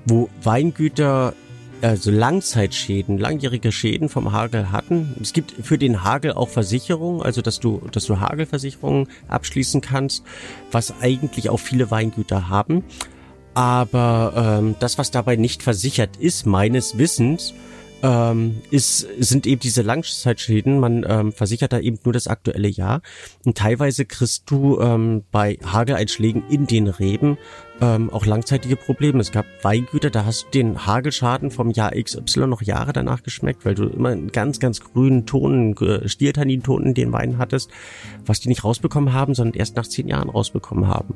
[0.05, 1.33] wo Weingüter
[1.81, 5.15] also Langzeitschäden, langjährige Schäden vom Hagel hatten.
[5.21, 10.23] Es gibt für den Hagel auch Versicherungen, also dass du, dass du Hagelversicherungen abschließen kannst,
[10.71, 12.83] was eigentlich auch viele Weingüter haben.
[13.53, 17.53] Aber ähm, das, was dabei nicht versichert ist, meines Wissens,
[18.03, 20.79] ähm, ist, sind eben diese Langzeitschäden.
[20.79, 23.01] Man ähm, versichert da eben nur das aktuelle Jahr.
[23.45, 27.37] Und teilweise kriegst du ähm, bei Hageleinschlägen in den Reben
[27.81, 29.19] ähm, auch langzeitige Probleme.
[29.19, 33.65] Es gab Weingüter, da hast du den Hagelschaden vom Jahr XY noch Jahre danach geschmeckt,
[33.65, 37.71] weil du immer einen ganz, ganz grünen Ton, Stiertanninton in den Weinen hattest,
[38.25, 41.15] was die nicht rausbekommen haben, sondern erst nach zehn Jahren rausbekommen haben.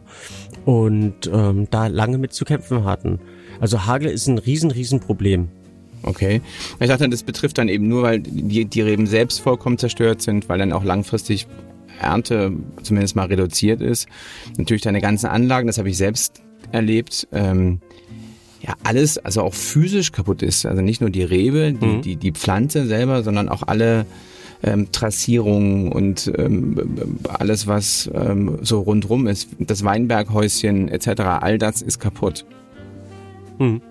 [0.65, 3.19] Und ähm, da lange mit zu kämpfen hatten.
[3.59, 5.49] Also Hagel ist ein riesen, riesen Problem.
[6.05, 6.41] Okay.
[6.79, 10.47] Ich dachte, das betrifft dann eben nur, weil die, die Reben selbst vollkommen zerstört sind,
[10.47, 11.47] weil dann auch langfristig
[11.99, 14.07] Ernte zumindest mal reduziert ist.
[14.57, 17.79] Natürlich deine ganzen Anlagen, das habe ich selbst erlebt, ähm,
[18.61, 20.65] ja, alles, also auch physisch kaputt ist.
[20.65, 22.01] Also nicht nur die Rebe, die, mhm.
[22.01, 24.05] die, die Pflanze selber, sondern auch alle
[24.63, 29.49] ähm, Trassierungen und ähm, alles, was ähm, so rundrum ist.
[29.59, 32.45] Das Weinberghäuschen etc., all das ist kaputt.
[33.59, 33.81] Mhm.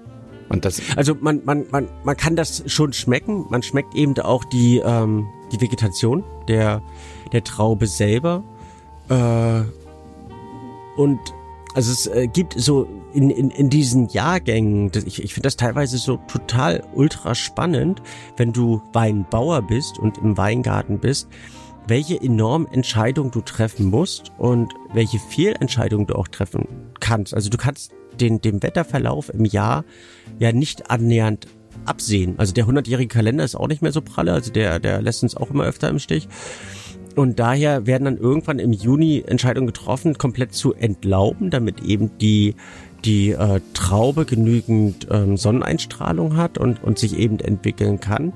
[0.96, 3.46] Also man, man, man, man kann das schon schmecken.
[3.50, 6.82] Man schmeckt eben auch die, ähm, die Vegetation der,
[7.32, 8.42] der Traube selber.
[9.08, 9.62] Äh,
[10.96, 11.18] und
[11.74, 15.98] also es äh, gibt so in, in, in diesen Jahrgängen, ich, ich finde das teilweise
[15.98, 18.00] so total ultra spannend,
[18.36, 21.28] wenn du Weinbauer bist und im Weingarten bist,
[21.86, 26.66] welche enormen Entscheidungen du treffen musst und welche Fehlentscheidungen du auch treffen
[27.00, 27.34] kannst.
[27.34, 29.84] Also du kannst den, dem Wetterverlauf im Jahr
[30.38, 31.46] ja nicht annähernd
[31.84, 32.34] absehen.
[32.38, 35.36] Also der 100-jährige Kalender ist auch nicht mehr so pralle, also der, der lässt uns
[35.36, 36.28] auch immer öfter im Stich.
[37.16, 42.54] Und daher werden dann irgendwann im Juni Entscheidungen getroffen, komplett zu entlauben, damit eben die
[43.04, 48.32] die äh, Traube genügend ähm, Sonneneinstrahlung hat und, und sich eben entwickeln kann.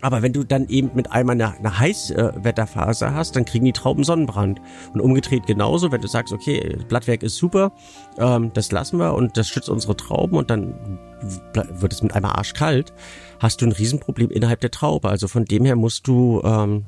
[0.00, 4.04] Aber wenn du dann eben mit einmal eine, eine Heißwetterphase hast, dann kriegen die Trauben
[4.04, 4.60] Sonnenbrand.
[4.92, 7.72] Und umgedreht genauso, wenn du sagst, okay, Blattwerk ist super,
[8.18, 10.74] ähm, das lassen wir und das schützt unsere Trauben und dann
[11.52, 12.92] wird es mit einmal arschkalt,
[13.40, 15.08] hast du ein Riesenproblem innerhalb der Traube.
[15.08, 16.84] Also von dem her musst du ähm,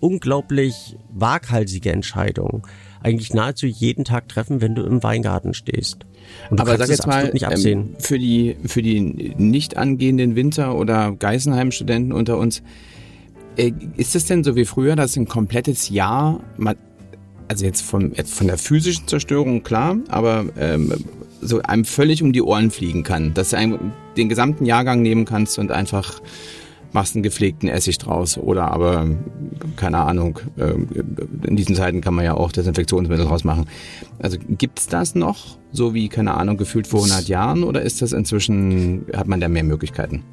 [0.00, 2.62] unglaublich waghalsige Entscheidungen
[3.00, 6.06] eigentlich nahezu jeden Tag treffen, wenn du im Weingarten stehst.
[6.50, 9.00] Und Aber sag jetzt mal, ähm, für die, für die
[9.36, 12.62] nicht angehenden Winter- oder Geisenheim-Studenten unter uns,
[13.56, 16.40] äh, ist es denn so wie früher, dass ein komplettes Jahr,
[17.48, 20.92] also jetzt von, von der physischen Zerstörung klar, aber ähm,
[21.40, 25.24] so einem völlig um die Ohren fliegen kann, dass du einen, den gesamten Jahrgang nehmen
[25.24, 26.20] kannst und einfach
[26.92, 29.06] machst einen gepflegten Essig draus oder aber,
[29.76, 30.88] keine Ahnung, ähm,
[31.44, 33.66] in diesen Zeiten kann man ja auch Desinfektionsmittel draus machen.
[34.18, 38.12] Also gibt's das noch, so wie, keine Ahnung, gefühlt vor 100 Jahren oder ist das
[38.12, 40.24] inzwischen, hat man da mehr Möglichkeiten?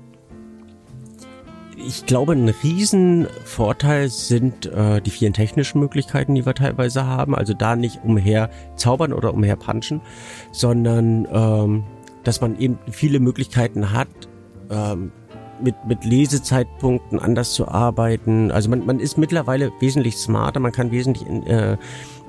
[1.87, 7.35] Ich glaube, ein Riesenvorteil sind äh, die vielen technischen Möglichkeiten, die wir teilweise haben.
[7.35, 10.01] Also da nicht umher zaubern oder umher punchen,
[10.51, 11.83] sondern ähm,
[12.23, 14.07] dass man eben viele Möglichkeiten hat,
[14.71, 15.11] ähm,
[15.61, 18.51] mit, mit Lesezeitpunkten anders zu arbeiten.
[18.51, 21.77] Also man, man ist mittlerweile wesentlich smarter, man kann wesentlich äh,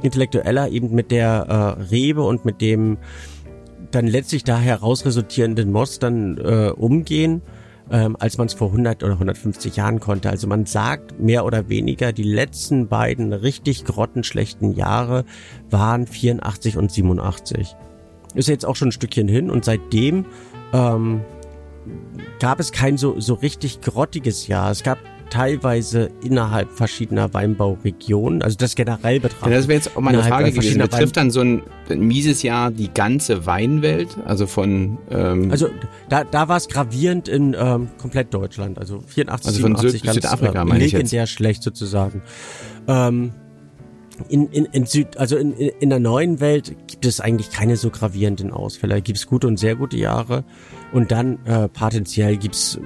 [0.03, 2.99] intellektueller eben mit der äh, Rebe und mit dem
[3.91, 7.43] dann letztlich da heraus resultierenden Moss dann äh, umgehen,
[7.91, 10.29] ähm, als man es vor 100 oder 150 Jahren konnte.
[10.29, 15.25] Also man sagt mehr oder weniger, die letzten beiden richtig grottenschlechten Jahre
[15.71, 17.77] waren 84 und 87.
[18.35, 20.27] Ist jetzt auch schon ein Stückchen hin und seitdem
[20.73, 21.23] ähm,
[22.41, 24.71] gab es kein so, so richtig grottiges Jahr.
[24.71, 24.99] Es gab
[25.31, 29.51] teilweise innerhalb verschiedener Weinbauregionen, also das generell betrachtet.
[29.51, 30.79] Ja, das wäre jetzt auch meine Frage gewesen.
[30.79, 34.17] Betrifft dann so ein, ein, mieses Jahr die ganze Weinwelt?
[34.25, 34.99] Also von...
[35.11, 35.69] Ähm also
[36.09, 38.79] da, da war es gravierend in ähm, komplett Deutschland.
[38.79, 42.23] Also 84, also von 87 Süd ganz Südafrika, äh, legendär schlecht sozusagen.
[42.87, 43.33] Ähm,
[44.29, 47.91] in, in, in Süd, also in, in der neuen Welt gibt es eigentlich keine so
[47.91, 49.01] gravierenden Ausfälle.
[49.03, 50.45] Gibt es gute und sehr gute Jahre.
[50.93, 52.79] Und dann äh, potenziell gibt's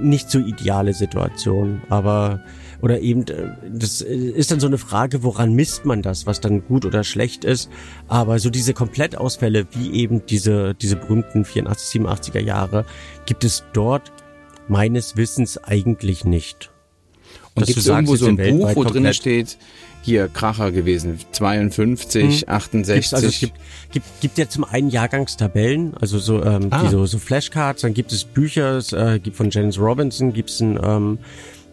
[0.00, 2.40] nicht so ideale Situationen, aber
[2.82, 6.64] oder eben äh, das ist dann so eine Frage, woran misst man das, was dann
[6.66, 7.70] gut oder schlecht ist.
[8.08, 12.84] Aber so diese Komplettausfälle wie eben diese diese berühmten 84, 87er Jahre
[13.26, 14.12] gibt es dort
[14.68, 16.70] meines Wissens eigentlich nicht.
[17.54, 19.58] Und gibt es irgendwo so ein Buch, wo drin steht,
[20.02, 22.48] hier Kracher gewesen, 52, hm.
[22.48, 22.94] 68.
[22.94, 23.54] Gibt's, also es gibt,
[23.92, 26.82] gibt, gibt ja zum einen Jahrgangstabellen, also so, ähm, ah.
[26.82, 30.60] die so, so Flashcards, dann gibt es Bücher, äh, gibt von Janice Robinson, gibt es
[30.60, 31.18] ein, ähm,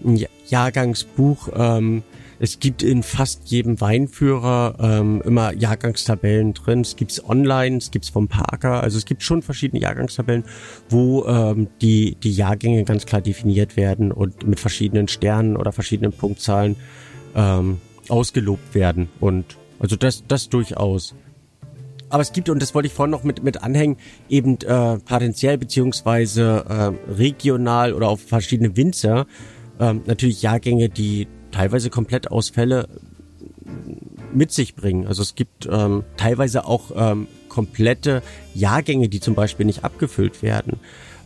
[0.03, 2.03] ein Jahrgangsbuch, ähm,
[2.39, 6.81] Es gibt in fast jedem Weinführer ähm, immer Jahrgangstabellen drin.
[6.81, 8.83] Es gibt's online, es gibt's vom Parker.
[8.83, 10.43] Also es gibt schon verschiedene Jahrgangstabellen,
[10.89, 16.13] wo ähm, die, die Jahrgänge ganz klar definiert werden und mit verschiedenen Sternen oder verschiedenen
[16.13, 16.75] Punktzahlen
[17.35, 17.79] ähm,
[18.11, 19.09] ausgelobt werden.
[19.19, 21.15] Und also das, das durchaus.
[22.09, 23.97] Aber es gibt, und das wollte ich vorhin noch mit, mit anhängen,
[24.29, 29.27] eben äh, potenziell beziehungsweise äh, regional oder auf verschiedene Winzer
[29.79, 32.87] äh, natürlich Jahrgänge, die teilweise Komplettausfälle
[34.33, 35.07] mit sich bringen.
[35.07, 38.21] Also es gibt ähm, teilweise auch ähm, komplette
[38.53, 40.79] Jahrgänge, die zum Beispiel nicht abgefüllt werden.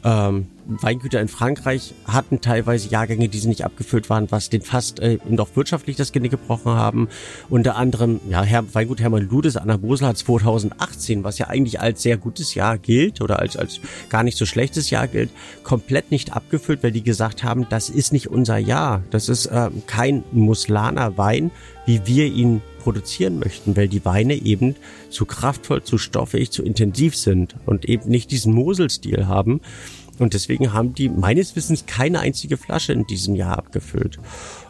[0.03, 4.99] Ähm, Weingüter in Frankreich hatten teilweise Jahrgänge, die sie nicht abgefüllt waren, was den fast
[4.99, 7.09] äh, doch wirtschaftlich das Genick gebrochen haben.
[7.49, 11.79] Unter anderem, ja, Herr, Weingut Hermann Ludes an der Mosel hat 2018, was ja eigentlich
[11.79, 15.31] als sehr gutes Jahr gilt oder als, als gar nicht so schlechtes Jahr gilt,
[15.63, 19.03] komplett nicht abgefüllt, weil die gesagt haben, das ist nicht unser Jahr.
[19.11, 21.51] Das ist äh, kein Muslaner Wein,
[21.85, 24.75] wie wir ihn produzieren möchten, weil die Weine eben
[25.09, 29.61] zu kraftvoll, zu stoffig, zu intensiv sind und eben nicht diesen Moselstil haben.
[30.21, 34.19] Und deswegen haben die meines Wissens keine einzige Flasche in diesem Jahr abgefüllt.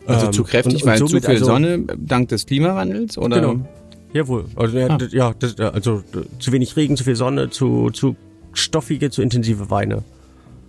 [0.05, 3.41] Also ähm, zu kräftig, und, weil zu viel also, Sonne dank des Klimawandels oder?
[3.41, 3.65] Genau.
[4.13, 4.45] Jawohl.
[4.55, 4.97] Also, ah.
[5.11, 6.03] ja, das, also
[6.39, 8.15] zu wenig Regen, zu viel Sonne, zu, zu
[8.53, 10.03] stoffige, zu intensive Weine.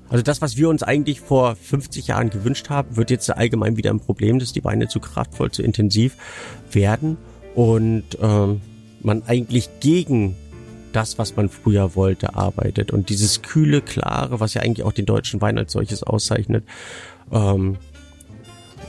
[0.08, 3.90] Also das, was wir uns eigentlich vor 50 Jahren gewünscht haben, wird jetzt allgemein wieder
[3.90, 6.16] ein Problem, dass die Weine zu kraftvoll, zu intensiv
[6.70, 7.16] werden
[7.54, 8.60] und ähm,
[9.00, 10.36] man eigentlich gegen
[10.92, 12.90] das, was man früher wollte, arbeitet.
[12.90, 16.64] Und dieses kühle, klare, was ja eigentlich auch den deutschen Wein als solches auszeichnet.
[17.32, 17.76] Ähm,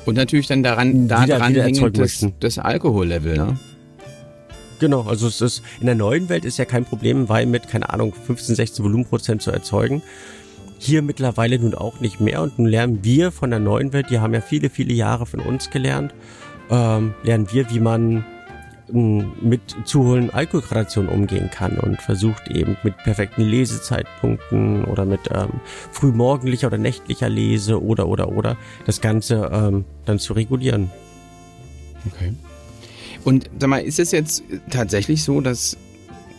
[0.06, 3.58] und natürlich dann daran, daran hängt das, das Alkohollevel, ne?
[4.80, 7.90] Genau, also es ist in der neuen Welt ist ja kein Problem, Wein mit, keine
[7.90, 10.02] Ahnung, 15, 16 Volumenprozent zu erzeugen.
[10.78, 14.20] Hier mittlerweile nun auch nicht mehr und nun lernen wir von der neuen Welt, die
[14.20, 16.14] haben ja viele, viele Jahre von uns gelernt,
[16.70, 18.26] ähm, lernen wir, wie man
[18.92, 25.62] mit zu hohen Alkoholgradationen umgehen kann und versucht eben mit perfekten Lesezeitpunkten oder mit ähm,
[25.92, 30.92] frühmorgendlicher oder nächtlicher Lese oder oder oder das Ganze ähm, dann zu regulieren.
[32.08, 32.34] Okay.
[33.24, 35.78] Und sag mal, ist es jetzt tatsächlich so, dass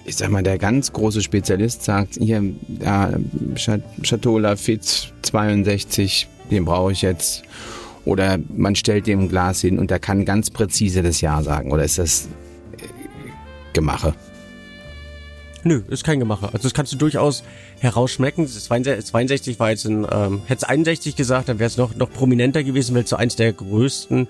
[0.05, 2.43] ich sag mal, der ganz große Spezialist sagt, hier,
[2.81, 3.11] ja,
[4.03, 4.87] Chateau Lafite
[5.23, 7.43] 62, den brauche ich jetzt.
[8.05, 11.73] Oder man stellt dem ein Glas hin und der kann ganz präzise das Ja sagen.
[11.73, 12.29] Oder ist das
[12.77, 12.83] äh,
[13.73, 14.15] Gemache?
[15.65, 16.47] Nö, ist kein Gemache.
[16.47, 17.43] Also das kannst du durchaus
[17.81, 18.45] herausschmecken.
[18.45, 22.63] Das 62 war jetzt ein, ähm, hätte 61 gesagt, dann wäre es noch, noch prominenter
[22.63, 24.29] gewesen, weil es so eins der größten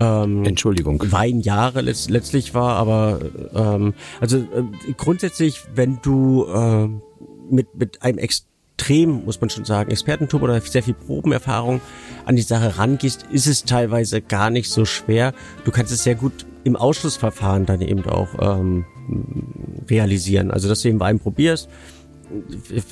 [0.00, 1.02] ähm, Entschuldigung.
[1.10, 3.20] Weinjahre letzt, letztlich war, aber
[3.54, 6.88] ähm, also äh, grundsätzlich, wenn du äh,
[7.50, 8.50] mit, mit einem extrem,
[8.88, 11.80] muss man schon sagen, Expertentum oder sehr viel Probenerfahrung
[12.24, 15.32] an die Sache rangehst, ist es teilweise gar nicht so schwer.
[15.64, 18.84] Du kannst es sehr gut im Ausschlussverfahren dann eben auch ähm,
[19.88, 20.50] realisieren.
[20.50, 21.68] Also dass du eben Wein probierst,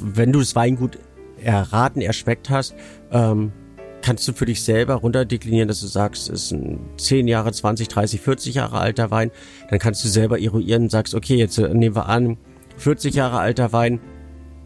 [0.01, 0.99] wenn du das Weingut
[1.43, 2.75] erraten, erschmeckt hast,
[3.11, 3.53] ähm,
[4.03, 7.89] kannst du für dich selber runterdeklinieren, dass du sagst, es ist ein 10 Jahre, 20,
[7.89, 9.31] 30, 40 Jahre alter Wein.
[9.71, 12.37] Dann kannst du selber eruieren und sagst, okay, jetzt äh, nehmen wir an,
[12.77, 14.01] 40 Jahre alter Wein,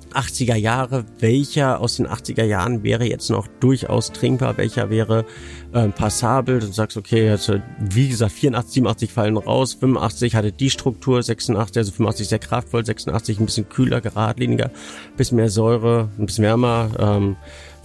[0.08, 5.24] 80er Jahre, welcher aus den 80er Jahren wäre jetzt noch durchaus trinkbar, welcher wäre
[5.72, 10.52] äh, passabel, du sagst, okay, jetzt, äh, wie gesagt, 84, 87 fallen raus, 85 hatte
[10.52, 14.70] die Struktur, 86, also 85 sehr kraftvoll, 86 ein bisschen kühler, geradliniger,
[15.16, 17.36] bisschen mehr Säure, ein bisschen wärmer, ähm,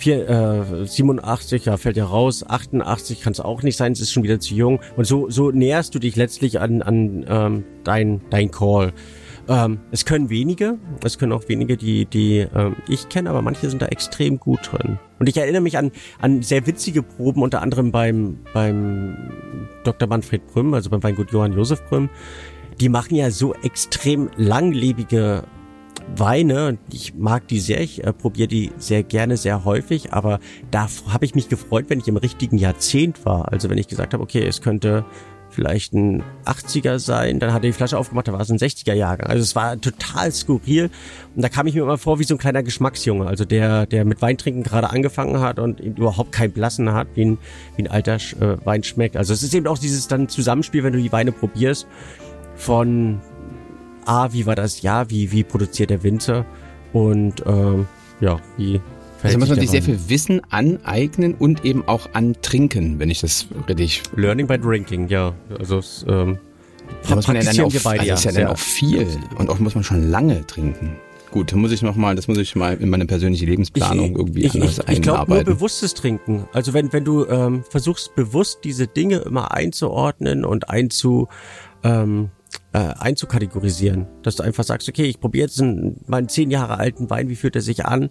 [0.04, 2.44] Vier, äh, 87, ja, fällt ja raus.
[2.46, 4.82] 88 kann es auch nicht sein, es ist schon wieder zu jung.
[4.98, 8.92] Und so, so näherst du dich letztlich an, an ähm, dein, dein Call.
[9.48, 13.70] Ähm, es können wenige, es können auch wenige, die, die ähm, ich kenne, aber manche
[13.70, 15.00] sind da extrem gut drin.
[15.20, 19.18] Und ich erinnere mich an, an sehr witzige Proben, unter anderem beim, beim
[19.84, 20.08] Dr.
[20.08, 22.10] Manfred Brüm, also beim Weingut Johann Josef Brüm.
[22.80, 25.44] Die machen ja so extrem langlebige
[26.16, 30.88] Weine, ich mag die sehr, ich äh, probiere die sehr gerne, sehr häufig, aber da
[31.10, 33.52] habe ich mich gefreut, wenn ich im richtigen Jahrzehnt war.
[33.52, 35.06] Also wenn ich gesagt habe, okay, es könnte
[35.54, 38.94] vielleicht ein 80er sein, dann hat er die Flasche aufgemacht, da war es ein 60er
[38.94, 39.28] Jahrgang.
[39.28, 40.90] Also es war total skurril.
[41.36, 44.06] Und da kam ich mir immer vor wie so ein kleiner Geschmacksjunge, also der der
[44.06, 47.38] mit Weintrinken gerade angefangen hat und überhaupt kein Blassen hat, wie ein,
[47.76, 49.18] wie ein alter äh, Wein schmeckt.
[49.18, 51.88] Also es ist eben auch dieses dann Zusammenspiel, wenn du die Weine probierst
[52.56, 53.22] von
[54.06, 54.82] A, wie war das?
[54.82, 56.46] Jahr, wie, wie produziert der Winter
[56.92, 57.88] und ähm,
[58.20, 58.82] ja, wie
[59.24, 63.48] also muss man sich sehr viel Wissen aneignen und eben auch antrinken, wenn ich das
[63.68, 64.04] richtig.
[64.16, 65.34] Learning by drinking, ja.
[65.58, 66.38] Also ähm,
[67.08, 69.08] da muss man ja dann auch, also ist ja dann auch viel
[69.38, 70.98] und auch muss man schon lange trinken.
[71.32, 74.44] Gut, muss ich noch mal, das muss ich mal in meine persönliche Lebensplanung ich, irgendwie
[74.44, 76.46] ich, anders ich, ich glaube nur bewusstes Trinken.
[76.54, 81.30] Also wenn wenn du ähm, versuchst bewusst diese Dinge immer einzuordnen und einzu
[81.84, 82.30] ähm,
[82.72, 87.10] äh, einzukategorisieren, dass du einfach sagst, okay, ich probiere jetzt einen, meinen zehn Jahre alten
[87.10, 88.10] Wein, wie fühlt er sich an?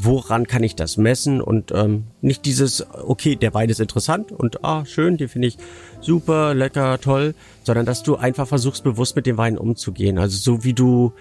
[0.00, 1.40] Woran kann ich das messen?
[1.40, 5.58] Und ähm, nicht dieses, okay, der Wein ist interessant und ah, schön, den finde ich
[6.00, 7.34] super, lecker, toll,
[7.64, 10.18] sondern dass du einfach versuchst, bewusst mit dem Wein umzugehen.
[10.18, 11.14] Also so wie du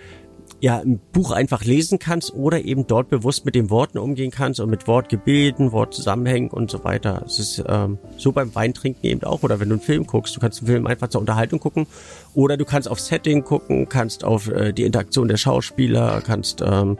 [0.59, 4.59] ja ein Buch einfach lesen kannst oder eben dort bewusst mit den Worten umgehen kannst
[4.59, 7.23] und mit Wortgebeten, Wortzusammenhängen und so weiter.
[7.25, 10.39] Es ist ähm, so beim Weintrinken eben auch oder wenn du einen Film guckst, du
[10.39, 11.85] kannst einen Film einfach zur Unterhaltung gucken
[12.33, 16.97] oder du kannst auf Setting gucken, kannst auf äh, die Interaktion der Schauspieler, kannst ähm,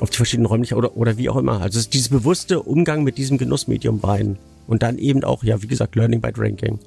[0.00, 1.60] auf die verschiedenen Räumlichkeiten oder, oder wie auch immer.
[1.60, 4.36] Also es ist dieses bewusste Umgang mit diesem Genussmedium Wein
[4.66, 6.80] und dann eben auch, ja, wie gesagt, Learning by Drinking.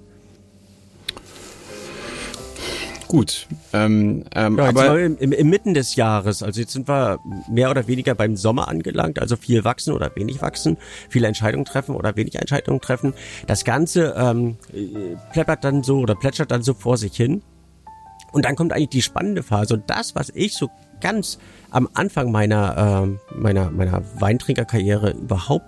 [3.10, 7.18] Gut, ähm, ähm, Ja, aber im, im, im Mitten des Jahres, also jetzt sind wir
[7.50, 10.78] mehr oder weniger beim Sommer angelangt, also viel wachsen oder wenig wachsen,
[11.10, 13.16] viele Entscheidungen treffen oder wenig Entscheidungen treffen.
[13.48, 17.42] Das Ganze ähm, äh, pleppert dann so oder plätschert dann so vor sich hin.
[18.32, 19.74] Und dann kommt eigentlich die spannende Phase.
[19.74, 20.70] Und das, was ich so
[21.02, 21.40] ganz
[21.72, 25.66] am Anfang meiner, ähm, meiner, meiner Weintrinkerkarriere überhaupt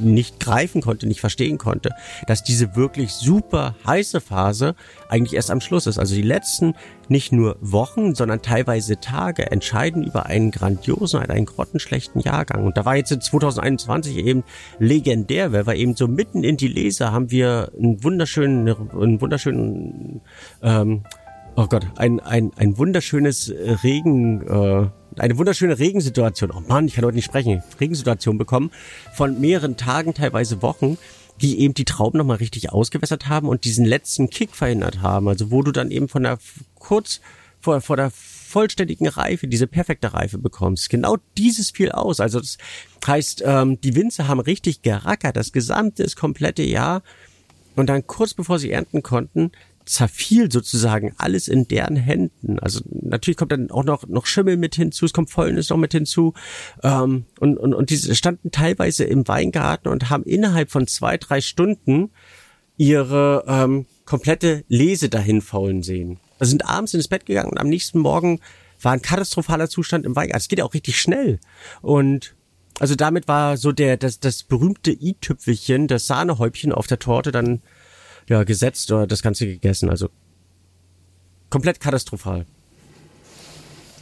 [0.00, 1.90] nicht greifen konnte, nicht verstehen konnte,
[2.26, 4.74] dass diese wirklich super heiße Phase
[5.08, 5.98] eigentlich erst am Schluss ist.
[5.98, 6.74] Also die letzten
[7.08, 12.64] nicht nur Wochen, sondern teilweise Tage entscheiden über einen grandiosen, einen grottenschlechten Jahrgang.
[12.64, 14.44] Und da war jetzt in 2021 eben
[14.78, 20.20] legendär, weil wir eben so mitten in die Lese haben wir einen wunderschönen, einen wunderschönen
[20.62, 21.02] ähm,
[21.58, 26.50] Oh Gott, ein, ein, ein wunderschönes äh, Regen, äh, eine wunderschöne Regensituation.
[26.50, 27.62] Oh Mann, ich kann heute nicht sprechen.
[27.80, 28.70] Regensituation bekommen
[29.14, 30.98] von mehreren Tagen, teilweise Wochen,
[31.40, 35.28] die eben die Trauben nochmal richtig ausgewässert haben und diesen letzten Kick verhindert haben.
[35.28, 36.38] Also wo du dann eben von der
[36.78, 37.20] kurz
[37.60, 40.88] vor, vor der vollständigen Reife, diese perfekte Reife bekommst.
[40.88, 42.20] Genau dieses fiel aus.
[42.20, 42.58] Also das
[43.06, 47.02] heißt, ähm, die Winzer haben richtig gerackert, das gesamte, das komplette Jahr.
[47.74, 49.52] Und dann kurz bevor sie ernten konnten,
[49.86, 52.58] zerfiel sozusagen alles in deren Händen.
[52.58, 55.92] Also natürlich kommt dann auch noch, noch Schimmel mit hinzu, es kommt Fäulnis noch mit
[55.92, 56.34] hinzu.
[56.82, 61.40] Ähm, und, und, und diese standen teilweise im Weingarten und haben innerhalb von zwei, drei
[61.40, 62.10] Stunden
[62.76, 66.18] ihre ähm, komplette Lese dahin faulen sehen.
[66.38, 68.40] Also sind abends ins Bett gegangen und am nächsten Morgen
[68.82, 70.38] war ein katastrophaler Zustand im Weingarten.
[70.38, 71.38] Es geht ja auch richtig schnell.
[71.80, 72.34] Und
[72.78, 77.62] also damit war so der das, das berühmte i-Tüpfelchen, das Sahnehäubchen auf der Torte dann
[78.28, 79.90] ja, gesetzt oder das Ganze gegessen.
[79.90, 80.08] Also
[81.50, 82.46] komplett katastrophal.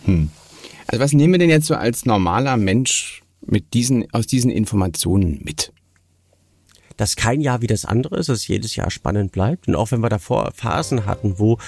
[0.05, 0.31] Hm.
[0.87, 5.41] Also was nehmen wir denn jetzt so als normaler Mensch mit diesen, aus diesen Informationen
[5.43, 5.73] mit?
[6.97, 9.67] Dass kein Jahr wie das andere ist, dass jedes Jahr spannend bleibt.
[9.67, 11.59] Und auch wenn wir davor Phasen hatten, wo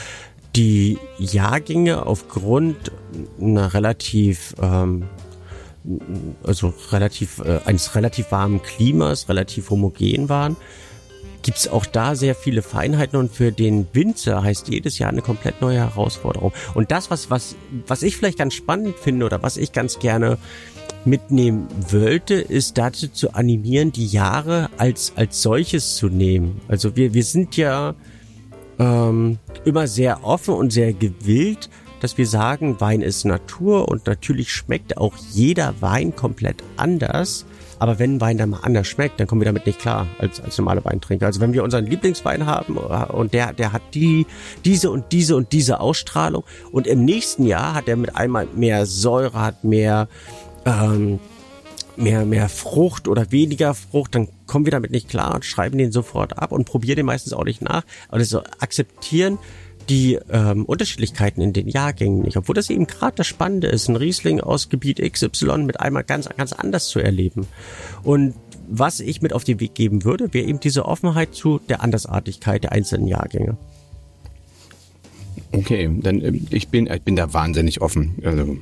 [0.54, 2.92] die Jahrgänge aufgrund
[3.40, 5.04] einer relativ ähm,
[6.42, 10.56] also relativ äh, eines relativ warmen Klimas relativ homogen waren,
[11.46, 15.22] gibt es auch da sehr viele Feinheiten und für den Winzer heißt jedes Jahr eine
[15.22, 16.52] komplett neue Herausforderung.
[16.74, 17.54] Und das, was, was,
[17.86, 20.38] was ich vielleicht ganz spannend finde oder was ich ganz gerne
[21.04, 26.60] mitnehmen wollte, ist dazu zu animieren, die Jahre als, als solches zu nehmen.
[26.66, 27.94] Also wir, wir sind ja
[28.80, 31.70] ähm, immer sehr offen und sehr gewillt,
[32.00, 37.46] dass wir sagen, Wein ist Natur und natürlich schmeckt auch jeder Wein komplett anders.
[37.78, 40.40] Aber wenn ein Wein dann mal anders schmeckt, dann kommen wir damit nicht klar als,
[40.40, 41.26] als normale Weintrinker.
[41.26, 44.26] Also wenn wir unseren Lieblingswein haben äh, und der, der hat die,
[44.64, 48.86] diese und diese und diese Ausstrahlung und im nächsten Jahr hat er mit einmal mehr
[48.86, 50.08] Säure, hat mehr,
[50.64, 51.18] ähm,
[51.96, 55.92] mehr, mehr Frucht oder weniger Frucht, dann kommen wir damit nicht klar und schreiben den
[55.92, 57.84] sofort ab und probieren den meistens auch nicht nach.
[58.08, 59.38] Aber das so akzeptieren,
[59.88, 63.96] die ähm, Unterschiedlichkeiten in den Jahrgängen nicht, obwohl das eben gerade das Spannende ist, ein
[63.96, 67.46] Riesling aus Gebiet XY mit einmal ganz, ganz anders zu erleben.
[68.02, 68.34] Und
[68.68, 72.64] was ich mit auf den Weg geben würde, wäre eben diese Offenheit zu der Andersartigkeit
[72.64, 73.56] der einzelnen Jahrgänge.
[75.52, 78.16] Okay, dann äh, ich bin, ich bin da wahnsinnig offen.
[78.24, 78.56] Also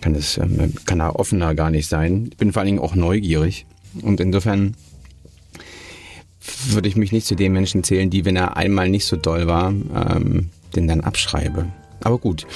[0.00, 2.28] kann es ähm, kann da offener gar nicht sein.
[2.30, 3.66] Ich bin vor allen Dingen auch neugierig
[4.02, 4.74] und insofern
[6.68, 9.46] würde ich mich nicht zu den Menschen zählen, die, wenn er einmal nicht so doll
[9.46, 11.66] war, ähm, den dann abschreibe.
[12.02, 12.46] Aber gut.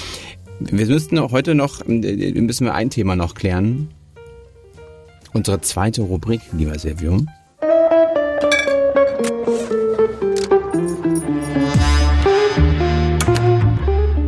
[0.60, 3.88] Wir müssten heute noch, äh, müssen wir ein Thema noch klären.
[5.32, 7.24] Unsere zweite Rubrik, lieber Silvio.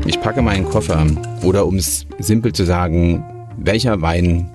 [0.07, 1.07] Ich packe meinen Koffer.
[1.43, 3.25] Oder um es simpel zu sagen,
[3.57, 4.51] welcher Wein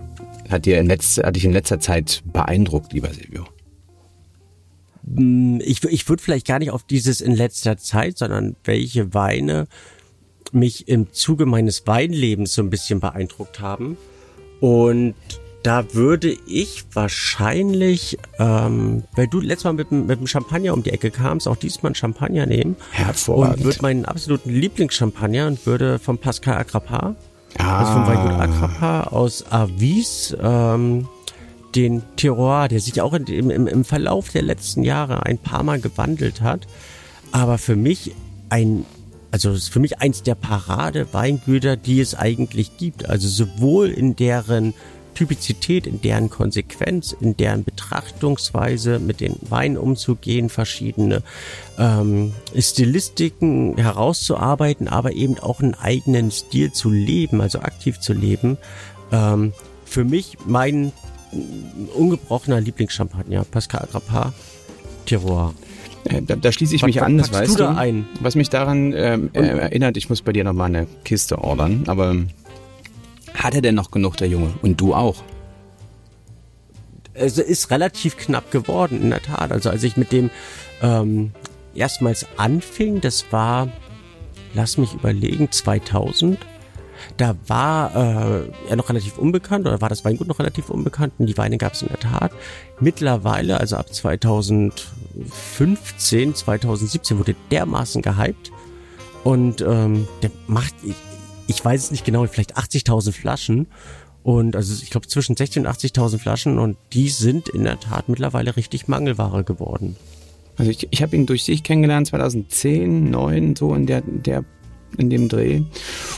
[0.50, 3.46] hat, dir in letzter, hat dich in letzter Zeit beeindruckt, lieber Silvio?
[5.60, 9.68] Ich, ich würde vielleicht gar nicht auf dieses in letzter Zeit, sondern welche Weine
[10.52, 13.98] mich im Zuge meines Weinlebens so ein bisschen beeindruckt haben.
[14.62, 15.16] Und
[15.64, 20.92] da würde ich wahrscheinlich, ähm, weil du letztes Mal mit, mit dem Champagner um die
[20.92, 22.76] Ecke kamst, auch diesmal Champagner nehmen.
[22.92, 23.58] Hervorragend.
[23.58, 27.16] Und würde meinen absoluten Lieblingschampagner und würde vom Pascal Agrappa,
[27.58, 27.80] Ah.
[27.80, 31.08] also vom Weingut Agrappa aus Avis, ähm,
[31.76, 35.80] den Terroir, der sich auch im, im, im Verlauf der letzten Jahre ein paar Mal
[35.80, 36.68] gewandelt hat,
[37.32, 38.14] aber für mich
[38.50, 38.86] ein,
[39.32, 43.10] also ist für mich eins der Parade-Weingüter, die es eigentlich gibt.
[43.10, 44.74] Also sowohl in deren
[45.16, 51.24] Typizität, in deren Konsequenz, in deren Betrachtungsweise mit den Weinen umzugehen, verschiedene
[51.80, 58.58] ähm, Stilistiken herauszuarbeiten, aber eben auch einen eigenen Stil zu leben, also aktiv zu leben.
[59.12, 59.54] Ähm,
[59.86, 60.92] für mich mein
[61.32, 64.34] mm, ungebrochener Lieblingschampagner, Pascal Agrappa,
[65.06, 65.54] Terroir.
[66.06, 68.08] Äh, Da, da schließe ich Was mich an, das weißt du da ein?
[68.20, 71.84] Was mich daran ähm, äh, erinnert, ich muss bei dir noch mal eine Kiste ordern,
[71.88, 72.16] aber
[73.34, 74.54] hat er denn noch genug, der Junge?
[74.62, 75.24] Und du auch?
[77.16, 79.52] es ist relativ knapp geworden, in der Tat.
[79.52, 80.30] Also als ich mit dem
[80.82, 81.32] ähm,
[81.74, 83.70] erstmals anfing, das war,
[84.54, 86.38] lass mich überlegen, 2000.
[87.18, 91.26] Da war äh, er noch relativ unbekannt oder war das Weingut noch relativ unbekannt und
[91.28, 92.32] die Weine gab es in der Tat.
[92.80, 98.52] Mittlerweile, also ab 2015, 2017 wurde dermaßen gehypt
[99.24, 100.96] und ähm, der macht, ich,
[101.48, 103.68] ich weiß es nicht genau, vielleicht 80.000 Flaschen
[104.24, 108.10] und also ich glaube zwischen 60 und 80.000 Flaschen und die sind in der Tat
[108.10, 109.96] mittlerweile richtig Mangelware geworden.
[110.58, 114.44] Also ich, ich habe ihn durch dich kennengelernt, 2010, 9, so in der, der
[114.98, 115.62] in dem Dreh.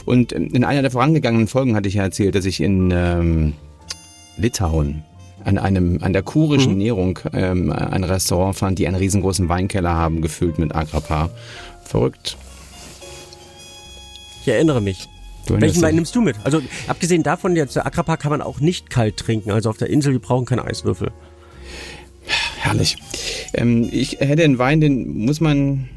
[0.04, 3.54] Und in einer der vorangegangenen Folgen hatte ich ja erzählt, dass ich in ähm,
[4.36, 5.02] Litauen
[5.44, 6.78] an einem an der kurischen Mhm.
[6.78, 11.30] Nährung ähm, ein Restaurant fand, die einen riesengroßen Weinkeller haben, gefüllt mit Agrapa.
[11.84, 12.36] Verrückt.
[14.42, 15.08] Ich erinnere mich.
[15.48, 16.36] Welchen Wein nimmst du mit?
[16.44, 19.50] Also abgesehen davon, jetzt Agrapa kann man auch nicht kalt trinken.
[19.50, 21.10] Also auf der Insel, wir brauchen keine Eiswürfel.
[22.58, 22.96] Herrlich.
[23.54, 25.88] Ähm, ich hätte einen Wein, den muss man,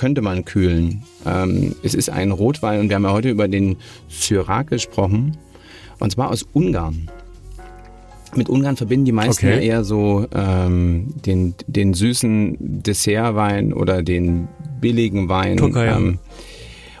[0.00, 1.02] könnte man kühlen.
[1.26, 3.76] Ähm, es ist ein Rotwein und wir haben ja heute über den
[4.08, 5.36] Syrah gesprochen.
[5.98, 7.10] Und zwar aus Ungarn.
[8.34, 9.56] Mit Ungarn verbinden die meisten Okay.
[9.56, 14.48] ja eher so ähm, den, den süßen Dessertwein oder den
[14.80, 15.58] billigen Wein.
[15.58, 16.00] Türkei, ja.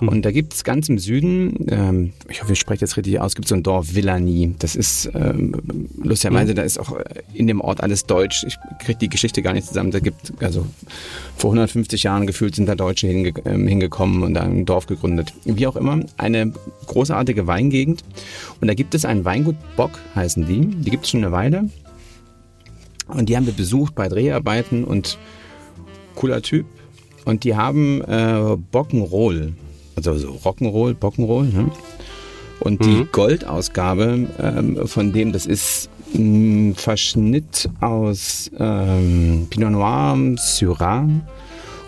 [0.00, 3.20] Ähm, und da gibt es ganz im Süden, ähm, ich hoffe, ich spreche das richtig
[3.20, 4.54] aus, gibt so ein Dorf Villani.
[4.58, 5.54] Das ist ähm,
[6.02, 6.98] lustigerweise, da ist auch
[7.32, 8.44] in dem Ort alles Deutsch.
[8.46, 9.90] Ich kriege die Geschichte gar nicht zusammen.
[9.90, 10.66] Da gibt also
[11.36, 15.32] vor 150 Jahren gefühlt sind da Deutsche hinge ähm, hingekommen und da ein Dorf gegründet.
[15.44, 16.52] Wie auch immer, eine
[16.86, 18.04] großartige Weingegend.
[18.60, 20.66] Und da gibt es ein Weingut Bock, heißen die.
[20.66, 21.68] Die gibt es schon eine Weile.
[23.08, 25.18] Und die haben wir besucht bei Dreharbeiten und
[26.14, 26.66] cooler Typ.
[27.24, 29.54] Und die haben äh, Bockenroll,
[30.06, 31.46] also so Rock'n'Roll, Bockenroll.
[31.46, 31.70] Ne?
[32.60, 41.08] Und die Goldausgabe ähm, von dem, das ist ein Verschnitt aus ähm, Pinot Noir, Syrah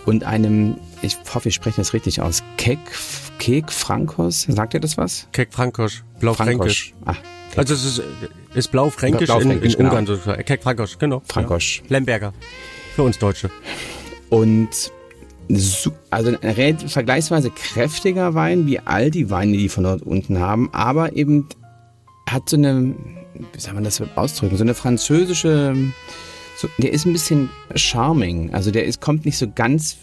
[0.07, 2.79] und einem, ich hoffe, ich spreche das richtig aus, Kek,
[3.39, 4.47] Kek Frankos.
[4.49, 5.29] Sagt ihr das was?
[5.33, 6.95] Kek Frankosch, Blau-Fränkisch.
[7.05, 7.17] Ah,
[7.57, 8.03] Also es ist,
[8.55, 9.89] ist Blau-Fränkisch in, in Blau-Fränkisch, genau.
[9.91, 10.45] Ungarn sozusagen.
[10.45, 11.23] Kek Frankosch, genau.
[11.27, 11.83] Frankosch.
[11.85, 11.97] Ja.
[11.97, 12.33] Lemberger.
[12.95, 13.51] Für uns Deutsche.
[14.31, 14.71] Und
[16.11, 21.15] also ein vergleichsweise kräftiger Wein, wie all die Weine, die von dort unten haben, aber
[21.17, 21.49] eben
[22.29, 22.95] hat so eine,
[23.53, 25.77] wie soll man das ausdrücken, so eine französische,
[26.57, 29.97] so, der ist ein bisschen charming, also der ist, kommt nicht so ganz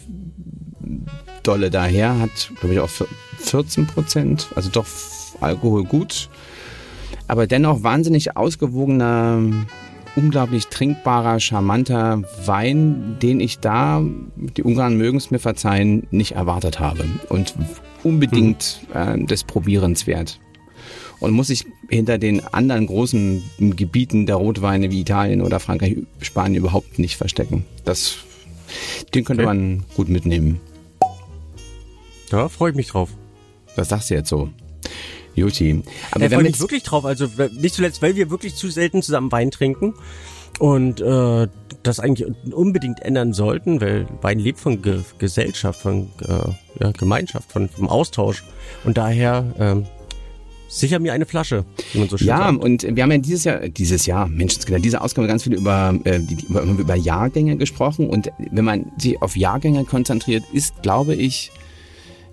[1.42, 2.90] dolle daher, hat glaube ich auch
[3.38, 4.86] 14 Prozent, also doch
[5.40, 6.28] Alkohol gut,
[7.26, 9.42] aber dennoch wahnsinnig ausgewogener,
[10.16, 14.02] unglaublich trinkbarer, charmanter Wein, den ich da,
[14.36, 17.54] die Ungarn mögen es mir verzeihen, nicht erwartet habe und
[18.02, 20.40] unbedingt äh, des Probierens wert.
[21.20, 23.42] Und muss sich hinter den anderen großen
[23.76, 27.66] Gebieten der Rotweine wie Italien oder Frankreich, Spanien überhaupt nicht verstecken.
[27.84, 28.16] Das,
[29.14, 29.54] den könnte Okay.
[29.54, 30.60] man gut mitnehmen.
[32.30, 33.10] Da freue ich mich drauf.
[33.76, 34.48] Das sagst du jetzt so.
[35.34, 35.82] Juti.
[36.10, 37.04] Aber Da wir mich wirklich drauf.
[37.04, 39.94] Also nicht zuletzt, weil wir wirklich zu selten zusammen Wein trinken
[40.58, 41.48] und äh,
[41.82, 47.50] das eigentlich unbedingt ändern sollten, weil Wein lebt von Ge Gesellschaft, von äh, ja, Gemeinschaft,
[47.50, 48.44] von vom Austausch
[48.84, 49.86] und daher ähm,
[50.68, 52.62] sicher mir eine Flasche, wie man so schön Ja, sagt.
[52.62, 56.20] und wir haben ja dieses Jahr, dieses Jahr, Menschenskinder, diese Ausgabe ganz viel über, äh,
[56.48, 58.08] über, über Jahrgänge gesprochen.
[58.08, 61.50] Und wenn man sich auf Jahrgänge konzentriert, ist, glaube ich,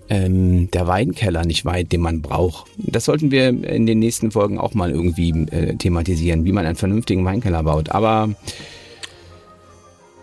[0.08, 2.70] ähm, der Weinkeller nicht weit, den man braucht.
[2.76, 6.76] Das sollten wir in den nächsten Folgen auch mal irgendwie äh, thematisieren, wie man einen
[6.76, 7.90] vernünftigen Weinkeller baut.
[7.90, 8.30] Aber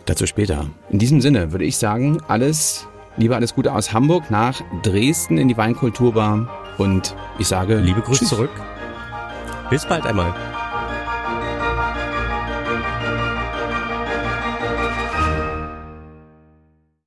[0.05, 0.69] dazu später.
[0.89, 5.47] In diesem Sinne würde ich sagen, alles, lieber alles Gute aus Hamburg nach Dresden in
[5.47, 6.49] die Weinkulturbar.
[6.77, 8.51] Und ich sage Liebe Grüße zurück.
[9.69, 10.33] Bis bald einmal.